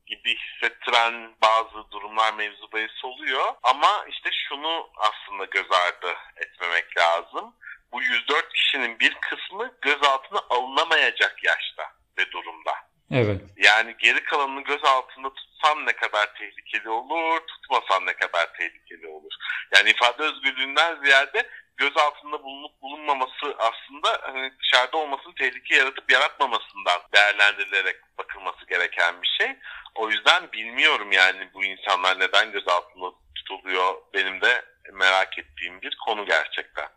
[0.05, 3.53] gibi hissettiren bazı durumlar mevzu bahis oluyor.
[3.63, 7.55] Ama işte şunu aslında göz ardı etmemek lazım.
[7.91, 11.83] Bu 104 kişinin bir kısmı gözaltına alınamayacak yaşta
[12.17, 12.73] ve durumda.
[13.11, 13.41] Evet.
[13.57, 19.31] Yani geri kalanını göz altında tutsan ne kadar tehlikeli olur, tutmasan ne kadar tehlikeli olur.
[19.75, 27.01] Yani ifade özgürlüğünden ziyade göz altında bulunup bulunmaması aslında hani dışarıda olmasının tehlike yaratıp yaratmamasından
[27.13, 29.55] değerlendirilerek bakılması gereken bir şey.
[29.95, 35.97] O yüzden bilmiyorum yani bu insanlar neden göz altında tutuluyor benim de merak ettiğim bir
[36.05, 36.87] konu gerçekten.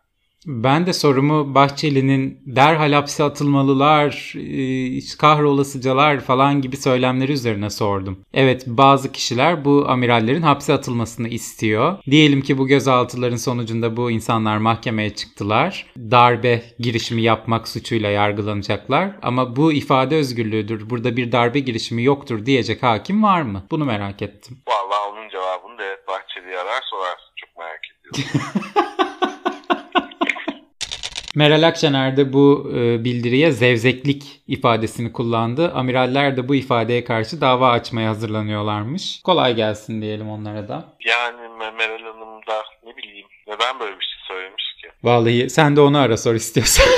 [0.47, 8.25] Ben de sorumu Bahçeli'nin derhal hapse atılmalılar, e, kahrolasıcalar falan gibi söylemleri üzerine sordum.
[8.35, 11.99] Evet bazı kişiler bu amirallerin hapse atılmasını istiyor.
[12.11, 15.87] Diyelim ki bu gözaltıların sonucunda bu insanlar mahkemeye çıktılar.
[15.97, 19.11] Darbe girişimi yapmak suçuyla yargılanacaklar.
[19.23, 23.67] Ama bu ifade özgürlüğüdür, burada bir darbe girişimi yoktur diyecek hakim var mı?
[23.71, 24.59] Bunu merak ettim.
[24.69, 27.33] Vallahi onun cevabını Devlet Bahçeli'ye arar sorarsın.
[27.37, 28.85] Çok merak ediyorum.
[31.39, 35.73] Meral Akşener de bu e, bildiriye zevzeklik ifadesini kullandı.
[35.75, 39.23] Amiraller de bu ifadeye karşı dava açmaya hazırlanıyorlarmış.
[39.25, 40.85] Kolay gelsin diyelim onlara da.
[41.05, 44.89] Yani Me- Meral Hanım da ne bileyim neden böyle bir şey söylemiş ki?
[45.03, 46.87] Vallahi sen de onu ara sor istiyorsan.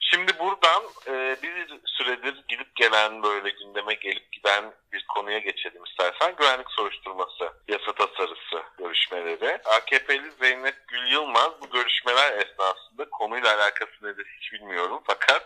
[0.00, 6.34] Şimdi buradan e, bir süredir gidip gelen böyle gündeme gelip giden bir konuya geçelim istersen.
[6.38, 9.58] Güvenlik soruşturması, yasa tasarısı görüşmeleri.
[9.76, 15.00] AKP'li Zeynep Gül Yılmaz bu görüşmeler esnasında konuyla alakası nedir hiç bilmiyorum.
[15.06, 15.42] Fakat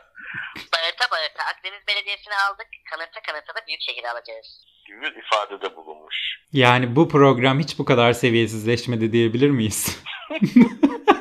[0.74, 2.66] Bağırta bağırta Akdeniz Belediyesi'ni aldık.
[2.90, 4.64] Kanırta kanırta da Büyükşehir'i alacağız.
[4.86, 6.16] gibi bir ifadede bulunmuş.
[6.52, 10.02] yani bu program hiç bu kadar seviyesizleşmedi diyebilir miyiz?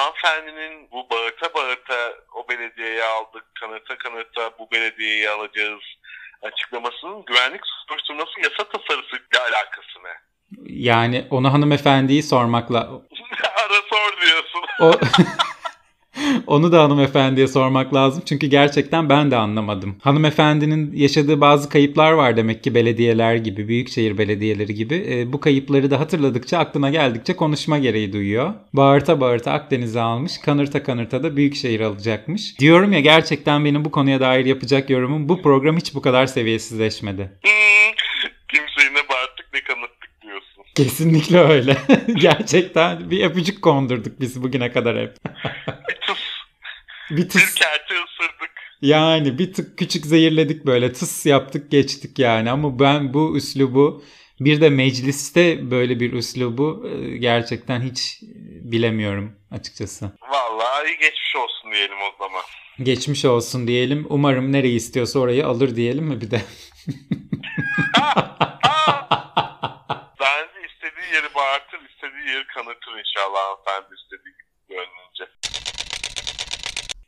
[0.00, 5.80] Hanımefendinin bu bağırta bağırta o belediyeye aldık, kanıta kanıta bu belediyeyi alacağız
[6.42, 10.14] açıklamasının güvenlik soruşturması yasa tasarısı ile alakası ne?
[10.66, 12.78] Yani onu hanımefendiyi sormakla
[13.56, 14.62] Ara sor diyorsun.
[14.80, 14.90] o
[16.46, 19.96] Onu da hanımefendiye sormak lazım çünkü gerçekten ben de anlamadım.
[20.02, 25.06] Hanımefendinin yaşadığı bazı kayıplar var demek ki belediyeler gibi, büyükşehir belediyeleri gibi.
[25.10, 28.54] E, bu kayıpları da hatırladıkça aklına geldikçe konuşma gereği duyuyor.
[28.72, 32.58] Bağırta bağırta Akdeniz'e almış, kanırta kanırta da büyükşehir alacakmış.
[32.58, 37.22] Diyorum ya gerçekten benim bu konuya dair yapacak yorumum bu program hiç bu kadar seviyesizleşmedi.
[37.22, 37.94] Hmm,
[38.48, 40.64] kimseyi ne bağırttık ne kanıttık diyorsun.
[40.74, 41.76] Kesinlikle öyle.
[42.14, 45.16] gerçekten bir öpücük kondurduk biz bugüne kadar hep.
[47.10, 48.50] Bir tıs, bir kelçe ısırdık.
[48.82, 54.04] Yani bir tık küçük zehirledik böyle tıs yaptık geçtik yani ama ben bu üslubu
[54.40, 58.18] bir de mecliste böyle bir üslubu e, gerçekten hiç
[58.72, 60.12] bilemiyorum açıkçası.
[60.22, 62.42] Vallahi geçmiş olsun diyelim o zaman.
[62.82, 64.06] Geçmiş olsun diyelim.
[64.08, 66.40] Umarım nereyi istiyorsa orayı alır diyelim mi bir de?
[70.20, 75.24] Bence istediği yeri bağırtır, istediği yeri kanıtır inşallah hanımefendi istediği gibi gönlünce.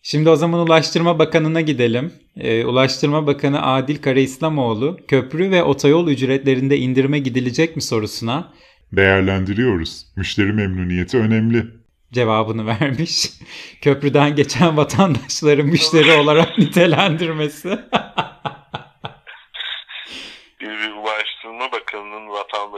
[0.03, 2.13] Şimdi o zaman Ulaştırma Bakanı'na gidelim.
[2.37, 8.53] Ee, Ulaştırma Bakanı Adil Kara İslamoğlu köprü ve otoyol ücretlerinde indirime gidilecek mi sorusuna
[8.93, 10.07] Değerlendiriyoruz.
[10.17, 11.65] Müşteri memnuniyeti önemli.
[12.13, 13.31] cevabını vermiş.
[13.81, 17.69] Köprüden geçen vatandaşları müşteri olarak nitelendirmesi.
[20.61, 22.29] Bir, bir Ulaştırma Bakanı'nın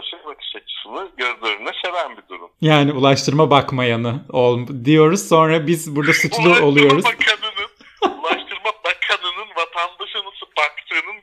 [0.05, 2.51] vatandaşa bakış açısını göz önüne seren bir durum.
[2.61, 7.05] yani Ulaştırma bakmayanı ol diyoruz sonra biz burada suçlu Ulaştırma oluyoruz.
[7.05, 7.71] Bakanı'nın,
[8.21, 11.23] Ulaştırma Bakanı'nın vatandaşa nasıl baktığının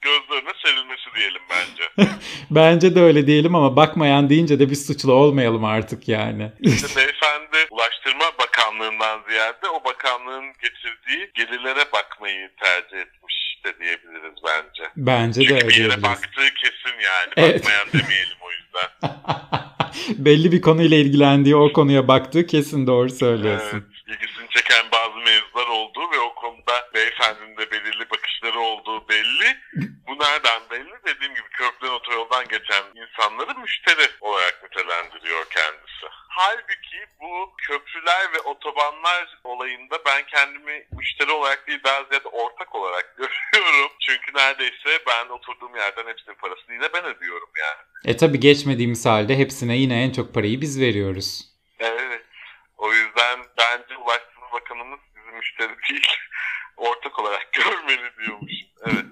[0.00, 2.10] gözlerine serilmesi diyelim bence.
[2.50, 6.52] Bence de öyle diyelim ama bakmayan deyince de biz suçlu olmayalım artık yani.
[6.60, 14.90] İşte beyefendi Ulaştırma Bakanlığı'ndan ziyade o bakanlığın getirdiği gelirlere bakmayı tercih etmiş de diyebiliriz bence.
[14.96, 17.32] Bence de Çünkü öyle bir yere baktığı kesin yani.
[17.36, 17.64] Evet.
[17.64, 19.10] Bakmayan demeyelim o yüzden.
[20.24, 23.84] Belli bir konuyla ilgilendiği o konuya baktığı kesin doğru söylüyorsun.
[24.08, 26.34] Evet, ilgisini çeken bazı mevzular olduğu ve o
[26.70, 29.56] konuda beyefendinin de belirli bakışları olduğu belli.
[30.06, 30.92] Bu nereden belli?
[31.06, 36.06] Dediğim gibi köprüden otoyoldan geçen insanları müşteri olarak nitelendiriyor kendisi.
[36.28, 43.16] Halbuki bu köprüler ve otobanlar olayında ben kendimi müşteri olarak değil daha ziyade ortak olarak
[43.52, 43.90] görüyorum.
[44.00, 48.14] Çünkü neredeyse ben oturduğum yerden hepsinin parasını yine ben ödüyorum yani.
[48.14, 51.50] E tabi geçmediğimiz halde hepsine yine en çok parayı biz veriyoruz.
[51.78, 52.22] Evet.
[52.78, 56.06] O yüzden bence Ulaştırma Bakanımız bizi müşteri değil,
[56.80, 58.52] ortak olarak görmeli diyormuş.
[58.86, 59.04] Evet.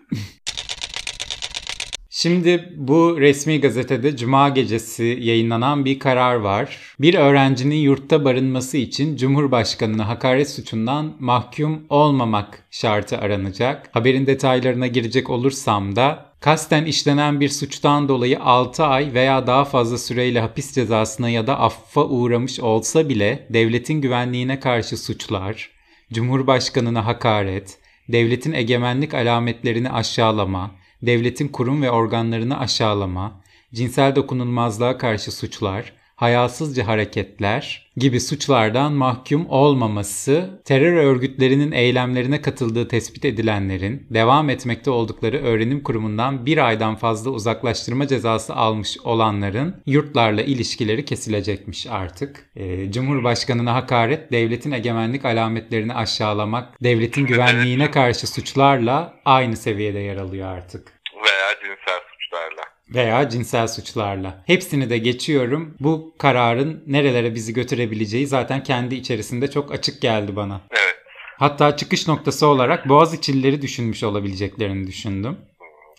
[2.21, 6.79] Şimdi bu resmi gazetede cuma gecesi yayınlanan bir karar var.
[7.01, 13.91] Bir öğrencinin yurtta barınması için Cumhurbaşkanına hakaret suçundan mahkum olmamak şartı aranacak.
[13.93, 19.99] Haberin detaylarına girecek olursam da kasten işlenen bir suçtan dolayı 6 ay veya daha fazla
[19.99, 25.71] süreyle hapis cezasına ya da affa uğramış olsa bile devletin güvenliğine karşı suçlar,
[26.13, 30.71] Cumhurbaşkanına hakaret, devletin egemenlik alametlerini aşağılama,
[31.03, 33.41] devletin kurum ve organlarını aşağılama,
[33.75, 43.25] cinsel dokunulmazlığa karşı suçlar, hayasızca hareketler gibi suçlardan mahkum olmaması, terör örgütlerinin eylemlerine katıldığı tespit
[43.25, 51.05] edilenlerin devam etmekte oldukları öğrenim kurumundan bir aydan fazla uzaklaştırma cezası almış olanların yurtlarla ilişkileri
[51.05, 52.51] kesilecekmiş artık.
[52.57, 60.49] Ee, Cumhurbaşkanına hakaret, devletin egemenlik alametlerini aşağılamak, devletin güvenliğine karşı suçlarla aynı seviyede yer alıyor
[60.49, 62.63] artık Veya cinsel suçlarla.
[62.95, 64.43] Veya cinsel suçlarla.
[64.47, 65.75] Hepsini de geçiyorum.
[65.81, 70.61] Bu kararın nerelere bizi götürebileceği zaten kendi içerisinde çok açık geldi bana.
[70.71, 70.97] Evet.
[71.39, 75.37] Hatta çıkış noktası olarak Boğaziçi'lileri düşünmüş olabileceklerini düşündüm.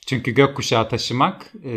[0.08, 1.72] Çünkü gökkuşağı taşımak e,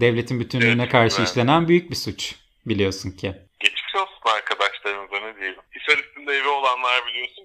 [0.00, 2.34] devletin bütünlüğüne karşı işlenen büyük bir suç
[2.66, 3.32] biliyorsun ki.
[3.60, 5.60] Geçmiş olsun arkadaşlarımıza ne diyelim.
[5.74, 6.48] Hisar üstünde evi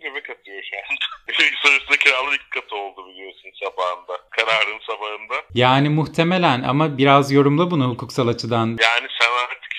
[0.10, 1.06] olanlar biliyorsun göbek atıyor şu anda.
[1.30, 4.18] Hisar üstünde kiralar iki katı oldu biliyorsun sabahında.
[4.30, 5.46] Kararın sabahında.
[5.54, 8.68] Yani muhtemelen ama biraz yorumla bunu hukuksal açıdan.
[8.68, 9.30] Yani sen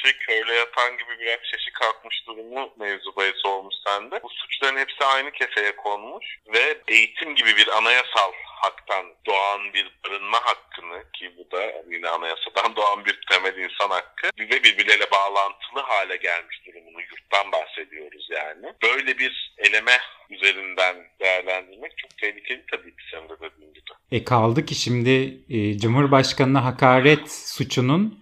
[0.03, 4.23] şey köyle yatan gibi biraz şaşı kalkmış durumu mevzu bahis olmuş sende.
[4.23, 10.39] Bu suçların hepsi aynı kefeye konmuş ve eğitim gibi bir anayasal haktan doğan bir barınma
[10.43, 16.17] hakkını ki bu da yine anayasadan doğan bir temel insan hakkı ve birbirleriyle bağlantılı hale
[16.17, 18.67] gelmiş durumunu yurttan bahsediyoruz yani.
[18.83, 19.99] Böyle bir eleme
[20.31, 23.81] üzerinden değerlendirmek çok tehlikeli tabii ki senin de dediğin gibi.
[24.13, 28.20] E kaldı ki şimdi e, Cumhurbaşkanına hakaret suçunun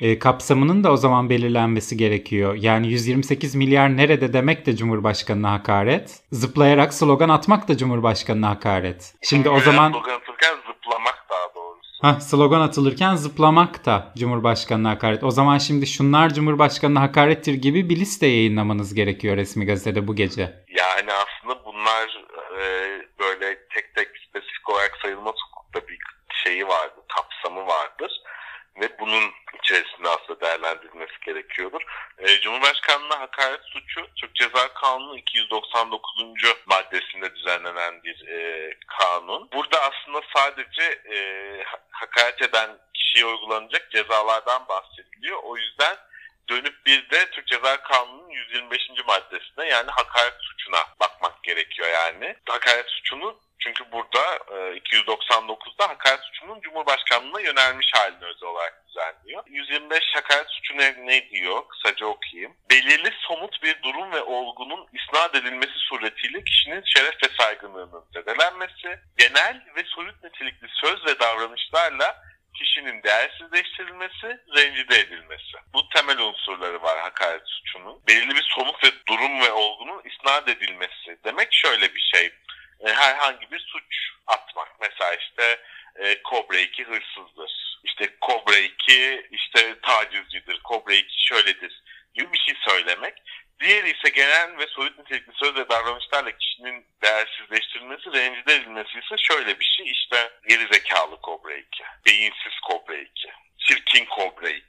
[0.00, 2.54] e, kapsamının da o zaman belirlenmesi gerekiyor.
[2.54, 6.20] Yani 128 milyar nerede demek de Cumhurbaşkanına hakaret.
[6.32, 9.14] Zıplayarak slogan atmak da Cumhurbaşkanına hakaret.
[9.22, 11.90] Şimdi o zaman slogan atırken zıplamak daha doğrusu.
[12.02, 15.24] ha slogan atılırken zıplamak da Cumhurbaşkanına hakaret.
[15.24, 20.42] O zaman şimdi şunlar Cumhurbaşkanına hakarettir gibi bir liste yayınlamanız gerekiyor resmi gazetede bu gece.
[20.68, 22.24] Yani aslında bunlar
[22.60, 22.62] e,
[23.20, 25.98] böyle tek tek spesifik olarak sayılmaz hukukta bir
[26.44, 28.12] şeyi vardır, kapsamı vardır.
[28.80, 29.22] Ve bunun
[29.62, 31.80] içerisinde aslında değerlendirilmesi gerekiyordur.
[32.18, 36.24] E, Cumhurbaşkanlığına hakaret suçu Türk Ceza Kanunu 299.
[36.66, 39.48] maddesinde düzenlenen bir e, kanun.
[39.52, 41.16] Burada aslında sadece e,
[41.66, 45.38] ha- hakaret eden kişiye uygulanacak cezalardan bahsediliyor.
[45.42, 45.96] O yüzden
[46.48, 48.80] dönüp bir de Türk Ceza Kanunu'nun 125.
[49.06, 52.36] maddesine yani hakaret suçuna bakmak gerekiyor yani.
[52.48, 59.42] Hakaret suçunu çünkü burada e, 299'da hakaret suçunun Cumhurbaşkanlığına yönelmiş halini özel olarak düzenliyor.
[59.46, 61.62] 125 hakaret suçu ne, ne diyor?
[61.68, 62.52] Kısaca okuyayım.
[62.70, 69.62] Belirli somut bir durum ve olgunun isnat edilmesi suretiyle kişinin şeref ve saygınlığının zedelenmesi, genel
[69.76, 72.22] ve soyut nitelikli söz ve davranışlarla
[72.54, 73.00] kişinin
[77.30, 81.18] cinayet suçunun belirli bir somut ve durum ve olgunun isnat edilmesi.
[81.24, 82.26] Demek şöyle bir şey.
[82.80, 84.68] E, herhangi bir suç atmak.
[84.80, 85.60] Mesela işte
[85.96, 87.78] e, Kobra 2 hırsızdır.
[87.84, 90.60] İşte Kobra 2 işte tacizcidir.
[90.62, 91.82] Kobra 2 şöyledir
[92.14, 93.14] gibi bir şey söylemek.
[93.60, 99.60] Diğeri ise genel ve soyut nitelikli söz ve davranışlarla kişinin değersizleştirilmesi, rencide edilmesi ise şöyle
[99.60, 99.90] bir şey.
[99.90, 103.28] İşte geri zekalı Kobra 2, beyinsiz Kobra 2,
[104.48, 104.64] 2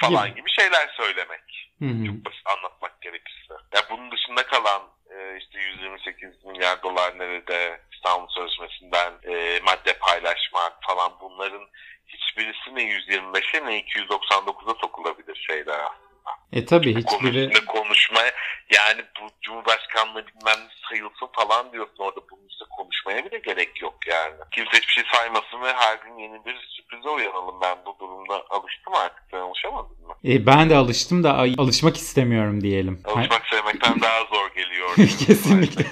[0.00, 1.70] falan gibi şeyler söylemek.
[1.78, 2.06] Hı hı.
[2.06, 3.54] Çok basit anlatmak gerekirse.
[3.74, 10.72] Ya bunun dışında kalan e, işte 128 milyar dolar nerede İstanbul Sözleşmesi'nden e, madde paylaşmak
[10.82, 11.68] falan bunların
[12.06, 16.06] hiçbirisi ne 125'e ne 299'a sokulabilir şeyler aslında.
[16.52, 18.32] E tabi hiçbiri konuşmaya
[18.74, 24.34] yani bu Cumhurbaşkanlığı bilmem sayılsın falan diyorsun orada bunun üstüne konuşmaya bile gerek yok yani.
[24.50, 27.60] Kimse hiçbir şey saymasın ve her gün yeni bir sürprize uyanalım.
[27.60, 28.44] Ben bu durumda
[28.86, 29.22] alıştım artık.
[29.30, 30.14] Sen alışamadın mı?
[30.24, 33.00] E, ben de alıştım da alışmak istemiyorum diyelim.
[33.04, 34.94] Alışmak sevmekten daha zor geliyor.
[35.26, 35.84] Kesinlikle.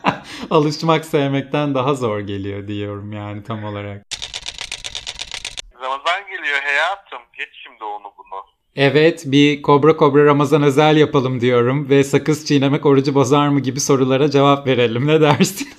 [0.50, 4.06] alışmak sevmekten daha zor geliyor diyorum yani tam olarak.
[5.80, 7.18] Ramazan geliyor hayatım.
[7.38, 8.40] Geç şimdi onu bunu.
[8.76, 13.80] Evet bir Kobra Kobra Ramazan özel yapalım diyorum ve sakız çiğnemek orucu bozar mı gibi
[13.80, 15.06] sorulara cevap verelim.
[15.06, 15.68] Ne dersin?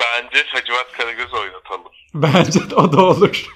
[0.00, 1.92] Bence Hacivat Karagöz oynatalım.
[2.14, 3.46] Bence o da olur.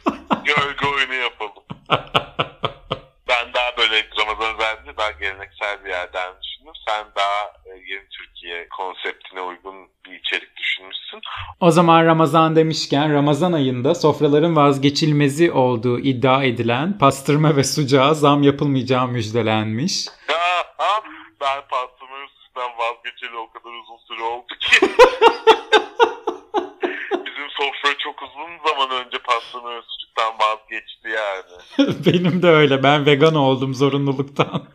[3.29, 4.61] Ben daha böyle Ramazan
[4.91, 6.73] özelinde daha geleneksel bir yerden düşündüm.
[6.89, 9.75] Sen daha e, yeni Türkiye konseptine uygun
[10.07, 11.21] bir içerik düşünmüşsün.
[11.61, 18.43] O zaman Ramazan demişken Ramazan ayında sofraların vazgeçilmezi olduğu iddia edilen pastırma ve sucuğa zam
[18.43, 20.07] yapılmayacağı müjdelenmiş.
[20.29, 20.37] Ya,
[20.79, 21.03] ha,
[21.41, 24.87] ben pastırma üstünden vazgeçeli o kadar uzun süre oldu ki.
[27.27, 29.83] Bizim sofra çok uzun zaman önce pastırma ve
[30.21, 32.05] sucuktan vazgeçti yani.
[32.07, 32.83] Benim de öyle.
[32.83, 34.67] Ben vegan oldum zorunluluktan.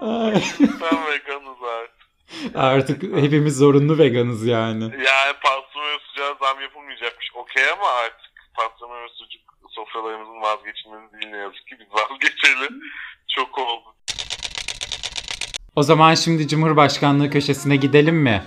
[0.00, 2.56] Sen veganız artık.
[2.56, 4.82] Artık hepimiz zorunlu veganız yani.
[4.84, 7.30] Yani pastırma ve sucuğa zam yapılmayacakmış.
[7.34, 11.76] Okey ama artık pastırma ve sucuk sofralarımızın vazgeçilmezi değil ne yazık ki.
[11.80, 12.68] Biz vazgeçeli
[13.36, 13.94] çok oldu.
[15.76, 18.42] O zaman şimdi Cumhurbaşkanlığı köşesine gidelim mi?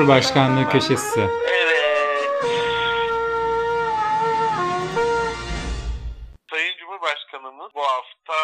[0.00, 1.20] Cumhurbaşkanlığı köşesi.
[1.20, 2.30] Evet.
[6.50, 8.34] Sayın Cumhurbaşkanımız bu hafta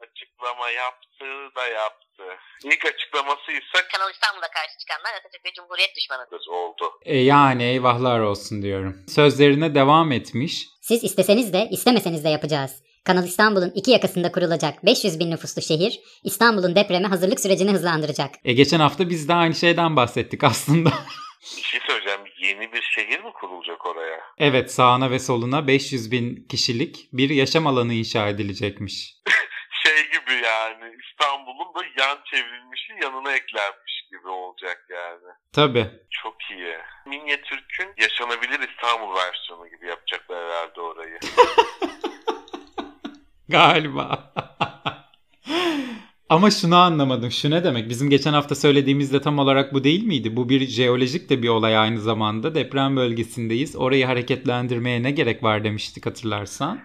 [0.00, 1.24] açıklama yaptı
[1.56, 2.22] da yaptı.
[2.64, 6.40] İlk açıklaması ise Kanal İstanbul'a karşı çıkanlar Atatürk ve Cumhuriyet düşmanıdır.
[6.50, 6.92] oldu.
[7.04, 8.96] E yani eyvahlar olsun diyorum.
[9.08, 10.66] Sözlerine devam etmiş.
[10.80, 12.82] Siz isteseniz de istemeseniz de yapacağız.
[13.08, 18.30] Kanal İstanbul'un iki yakasında kurulacak 500 bin nüfuslu şehir, İstanbul'un depreme hazırlık sürecini hızlandıracak.
[18.44, 20.90] E geçen hafta biz de aynı şeyden bahsettik aslında.
[21.56, 22.20] Bir şey söyleyeceğim.
[22.42, 24.20] Yeni bir şehir mi kurulacak oraya?
[24.38, 29.14] evet sağına ve soluna 500 bin kişilik bir yaşam alanı inşa edilecekmiş.
[29.84, 35.32] Şey gibi yani İstanbul'un da yan çevrilmişi yanına eklenmiş gibi olacak yani.
[35.52, 35.86] Tabi.
[36.10, 36.76] Çok iyi.
[37.06, 41.18] Minyatürk'ün yaşanabilir İstanbul versiyonu gibi yapacaklar herhalde orayı.
[43.48, 44.32] Galiba.
[46.28, 47.30] Ama şunu anlamadım.
[47.30, 47.88] Şu ne demek?
[47.88, 50.36] Bizim geçen hafta söylediğimizde tam olarak bu değil miydi?
[50.36, 52.54] Bu bir jeolojik de bir olay aynı zamanda.
[52.54, 53.76] Deprem bölgesindeyiz.
[53.76, 56.80] Orayı hareketlendirmeye ne gerek var demiştik hatırlarsan.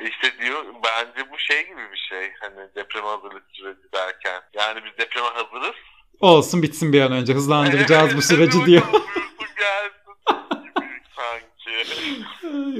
[0.00, 2.32] İşte diyor bence bu şey gibi bir şey.
[2.40, 4.42] Hani depreme hazırlık süreci derken.
[4.54, 5.76] Yani biz depreme hazırız.
[6.20, 8.82] Olsun bitsin bir an önce hızlandıracağız bu süreci diyor.
[8.82, 11.75] bakalım, buyursun gelsin gibi sanki.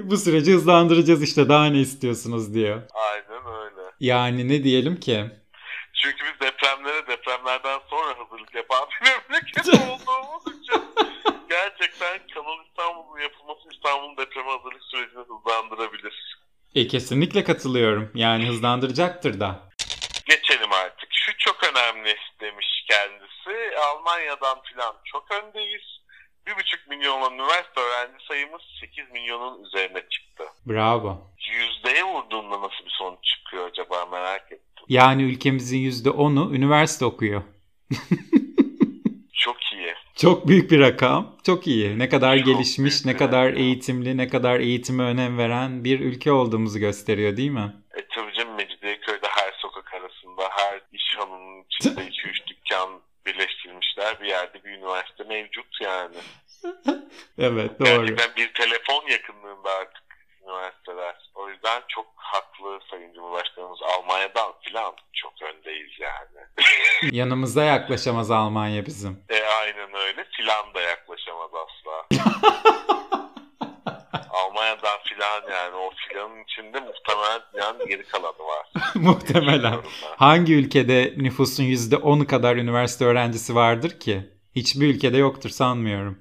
[0.03, 2.83] Bu süreci hızlandıracağız işte daha ne istiyorsunuz diyor.
[2.95, 3.91] Aynen öyle.
[4.01, 5.25] Yani ne diyelim ki?
[6.03, 10.83] Çünkü biz depremlere depremlerden sonra hazırlık yapan bir memleket olduğumuz için
[11.49, 16.37] gerçekten Kanal İstanbul'un yapılması İstanbul'un depreme hazırlık sürecini hızlandırabilir.
[16.75, 18.11] E kesinlikle katılıyorum.
[18.15, 19.61] Yani hızlandıracaktır da.
[20.27, 21.09] Geçelim artık.
[21.13, 23.77] Şu çok önemli demiş kendisi.
[23.79, 25.96] Almanya'dan filan çok öndeyiz.
[26.47, 30.45] Bir buçuk milyon üniversite öğrenci sayımız 8 milyonun üzerine çıktı.
[30.67, 31.19] Bravo.
[31.53, 34.85] Yüzdeye vurduğunda nasıl bir sonuç çıkıyor acaba merak ettim.
[34.89, 37.43] Yani ülkemizin %10'u üniversite okuyor.
[39.33, 39.95] Çok iyi.
[40.17, 41.37] Çok büyük bir rakam.
[41.47, 41.99] Çok iyi.
[41.99, 43.63] Ne kadar Çok gelişmiş, ne kadar rakam.
[43.63, 47.77] eğitimli, ne kadar eğitime önem veren bir ülke olduğumuzu gösteriyor değil mi?
[47.97, 54.21] E tabii canım Mecidiyeköy'de her sokak arasında her iş hanının içinde 2-3 dükkan birleştirilmişler.
[54.21, 56.17] Bir yerde bir üniversite mevcut yani.
[57.53, 58.07] Evet doğru.
[58.07, 60.05] Gerçekten bir telefon yakınlığında artık
[60.43, 61.31] üniversiteler.
[61.35, 63.79] O yüzden çok haklı Sayın Cumhurbaşkanımız.
[63.83, 66.47] Almanya'dan filan çok öndeyiz yani.
[67.17, 69.25] Yanımıza yaklaşamaz Almanya bizim.
[69.29, 70.25] E aynen öyle.
[70.37, 72.07] Filan da yaklaşamaz asla.
[75.37, 78.67] falan yani o filanın içinde muhtemelen dünyanın geri kalanı var.
[78.95, 79.75] Muhtemelen.
[80.17, 84.21] Hangi ülkede nüfusun %10'u kadar üniversite öğrencisi vardır ki?
[84.57, 86.19] Hiçbir ülkede yoktur sanmıyorum.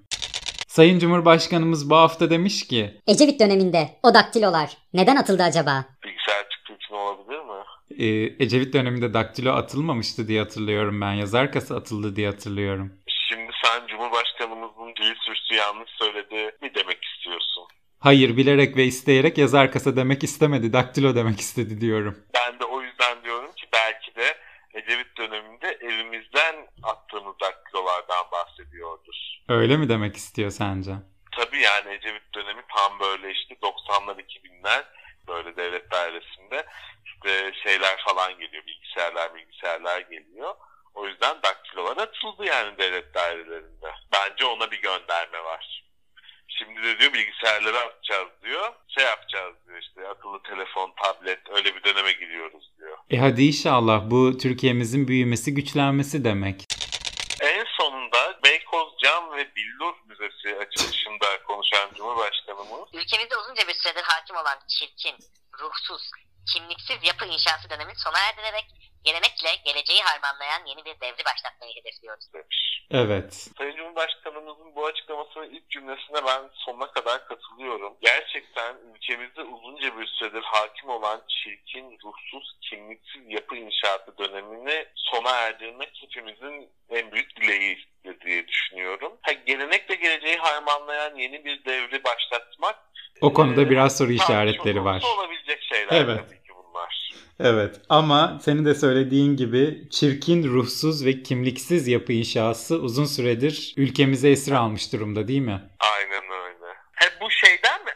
[0.75, 5.85] Sayın Cumhurbaşkanımız bu hafta demiş ki Ecevit döneminde o daktilolar neden atıldı acaba?
[6.03, 7.63] Bilgisayar çıktığı için olabilir mi?
[7.99, 11.13] e, Ecevit döneminde daktilo atılmamıştı diye hatırlıyorum ben.
[11.13, 12.93] Yazar kasa atıldı diye hatırlıyorum.
[13.07, 17.63] Şimdi sen Cumhurbaşkanımızın dil suçlu yanlış söyledi mi demek istiyorsun?
[17.99, 20.73] Hayır bilerek ve isteyerek yazar kasa demek istemedi.
[20.73, 22.17] Daktilo demek istedi diyorum.
[22.33, 24.37] Ben de o yüzden diyorum ki belki de
[24.73, 29.34] Ecevit döneminde evimizden attığımız daktilolardan bahsediyordur.
[29.49, 30.91] Öyle mi demek istiyor sence?
[31.31, 34.83] Tabii yani Ecevit dönemi tam böyle işte 90'lar 2000'ler
[35.27, 36.65] böyle devlet dairesinde
[37.05, 40.55] işte şeyler falan geliyor bilgisayarlar bilgisayarlar geliyor.
[40.93, 43.87] O yüzden daktilolar atıldı yani devlet dairelerinde.
[44.13, 45.85] Bence ona bir gönderme var.
[46.47, 48.73] Şimdi de diyor bilgisayarları atacağız diyor.
[48.87, 52.97] Şey yapacağız diyor işte akıllı telefon, tablet öyle bir döneme giriyoruz diyor.
[53.09, 56.64] E hadi inşallah bu Türkiye'mizin büyümesi güçlenmesi demek.
[59.05, 62.89] Cam ve Billur Müzesi açılışında konuşan Cumhurbaşkanımız.
[62.93, 65.15] Ülkemizde uzunca bir süredir hakim olan çirkin,
[65.59, 66.11] ruhsuz,
[66.53, 68.65] kimliksiz yapı inşası dönemi sona erdirerek
[69.05, 72.33] gelenekle geleceği harmanlayan yeni bir devri başlatmayı hedefliyoruz.
[72.33, 72.81] demiş.
[72.91, 73.47] Evet.
[73.57, 77.93] Sayın Cumhurbaşkanımızın bu açıklamasının ilk cümlesine ben sonuna kadar katılıyorum.
[78.01, 85.89] Gerçekten ülkemizde uzunca bir süredir hakim olan çirkin, ruhsuz, kimliksiz yapı inşaatı dönemini sona erdirmek
[86.01, 87.77] hepimizin en büyük dileği
[88.25, 89.17] diye düşünüyorum.
[89.21, 92.75] Ha, gelenekle geleceği harmanlayan yeni bir devri başlatmak
[93.21, 95.03] O konuda e, biraz soru işaretleri var.
[95.17, 96.19] olabilecek şeyler Evet.
[96.27, 96.44] tabii.
[97.39, 104.29] Evet ama senin de söylediğin gibi çirkin, ruhsuz ve kimliksiz yapı inşası uzun süredir ülkemize
[104.29, 105.61] esir almış durumda değil mi?
[105.79, 106.65] Aynen öyle.
[106.93, 107.91] He bu şeyden mi?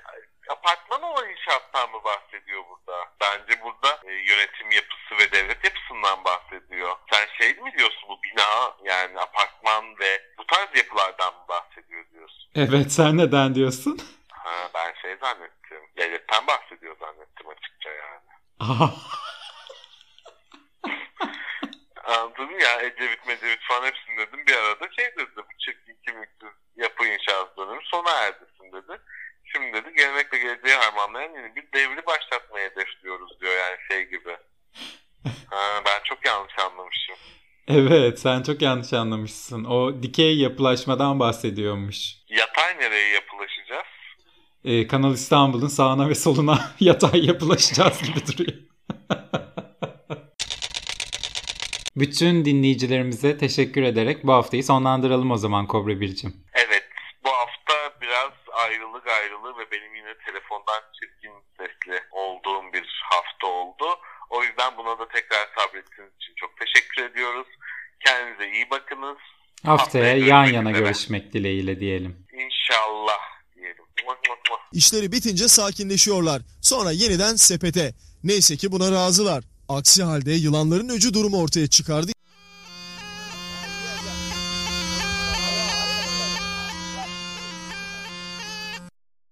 [0.49, 2.97] Apartman olan inşaattan mı bahsediyor burada?
[3.21, 6.91] Bence burada e, yönetim yapısı ve devlet yapısından bahsediyor.
[7.11, 12.49] Sen şey mi diyorsun bu bina yani apartman ve bu tarz yapılardan mı bahsediyor diyorsun?
[12.55, 13.99] Evet sen neden diyorsun?
[14.29, 15.81] Ha ben şey zannettim.
[15.97, 18.29] Devletten bahsediyor zannettim açıkça yani.
[18.59, 18.93] Aha.
[22.03, 26.49] Anladın mı ya Ecevit Mecevit falan hepsini dedim bir arada şey dedi bu çirkin kimliksiz
[26.75, 29.01] yapı inşaat dönemi sona erdirsin dedi.
[29.45, 34.37] Şimdi dedi gelenekle geleceği harmanlayan yeni bir devri başlatmayı hedefliyoruz diyor yani şey gibi.
[35.49, 37.15] Ha, ben çok yanlış anlamışım.
[37.79, 39.63] Evet sen çok yanlış anlamışsın.
[39.63, 42.15] O dikey yapılaşmadan bahsediyormuş.
[42.29, 43.85] Yatay nereye yapılaşacağız?
[44.63, 48.57] Ee, Kanal İstanbul'un sağına ve soluna yatay yapılaşacağız gibi duruyor.
[51.95, 56.33] Bütün dinleyicilerimize teşekkür ederek bu haftayı sonlandıralım o zaman Kobra Bircim.
[56.53, 56.83] Evet
[57.25, 58.31] bu hafta biraz
[58.65, 63.85] ayrılık ayrılığı ve benim yine telefondan çirkin sesli olduğum bir hafta oldu.
[64.29, 67.47] O yüzden buna da tekrar sabrettiğiniz için çok teşekkür ediyoruz.
[68.05, 69.17] Kendinize iyi bakınız.
[69.89, 72.15] Haftaya yan yana görüşmek dileğiyle diyelim.
[72.33, 73.19] İnşallah
[73.55, 73.83] diyelim.
[74.73, 76.41] İşleri bitince sakinleşiyorlar.
[76.61, 77.93] Sonra yeniden sepete.
[78.23, 79.43] Neyse ki buna razılar.
[79.69, 82.11] Aksi halde yılanların öcü durumu ortaya çıkardı.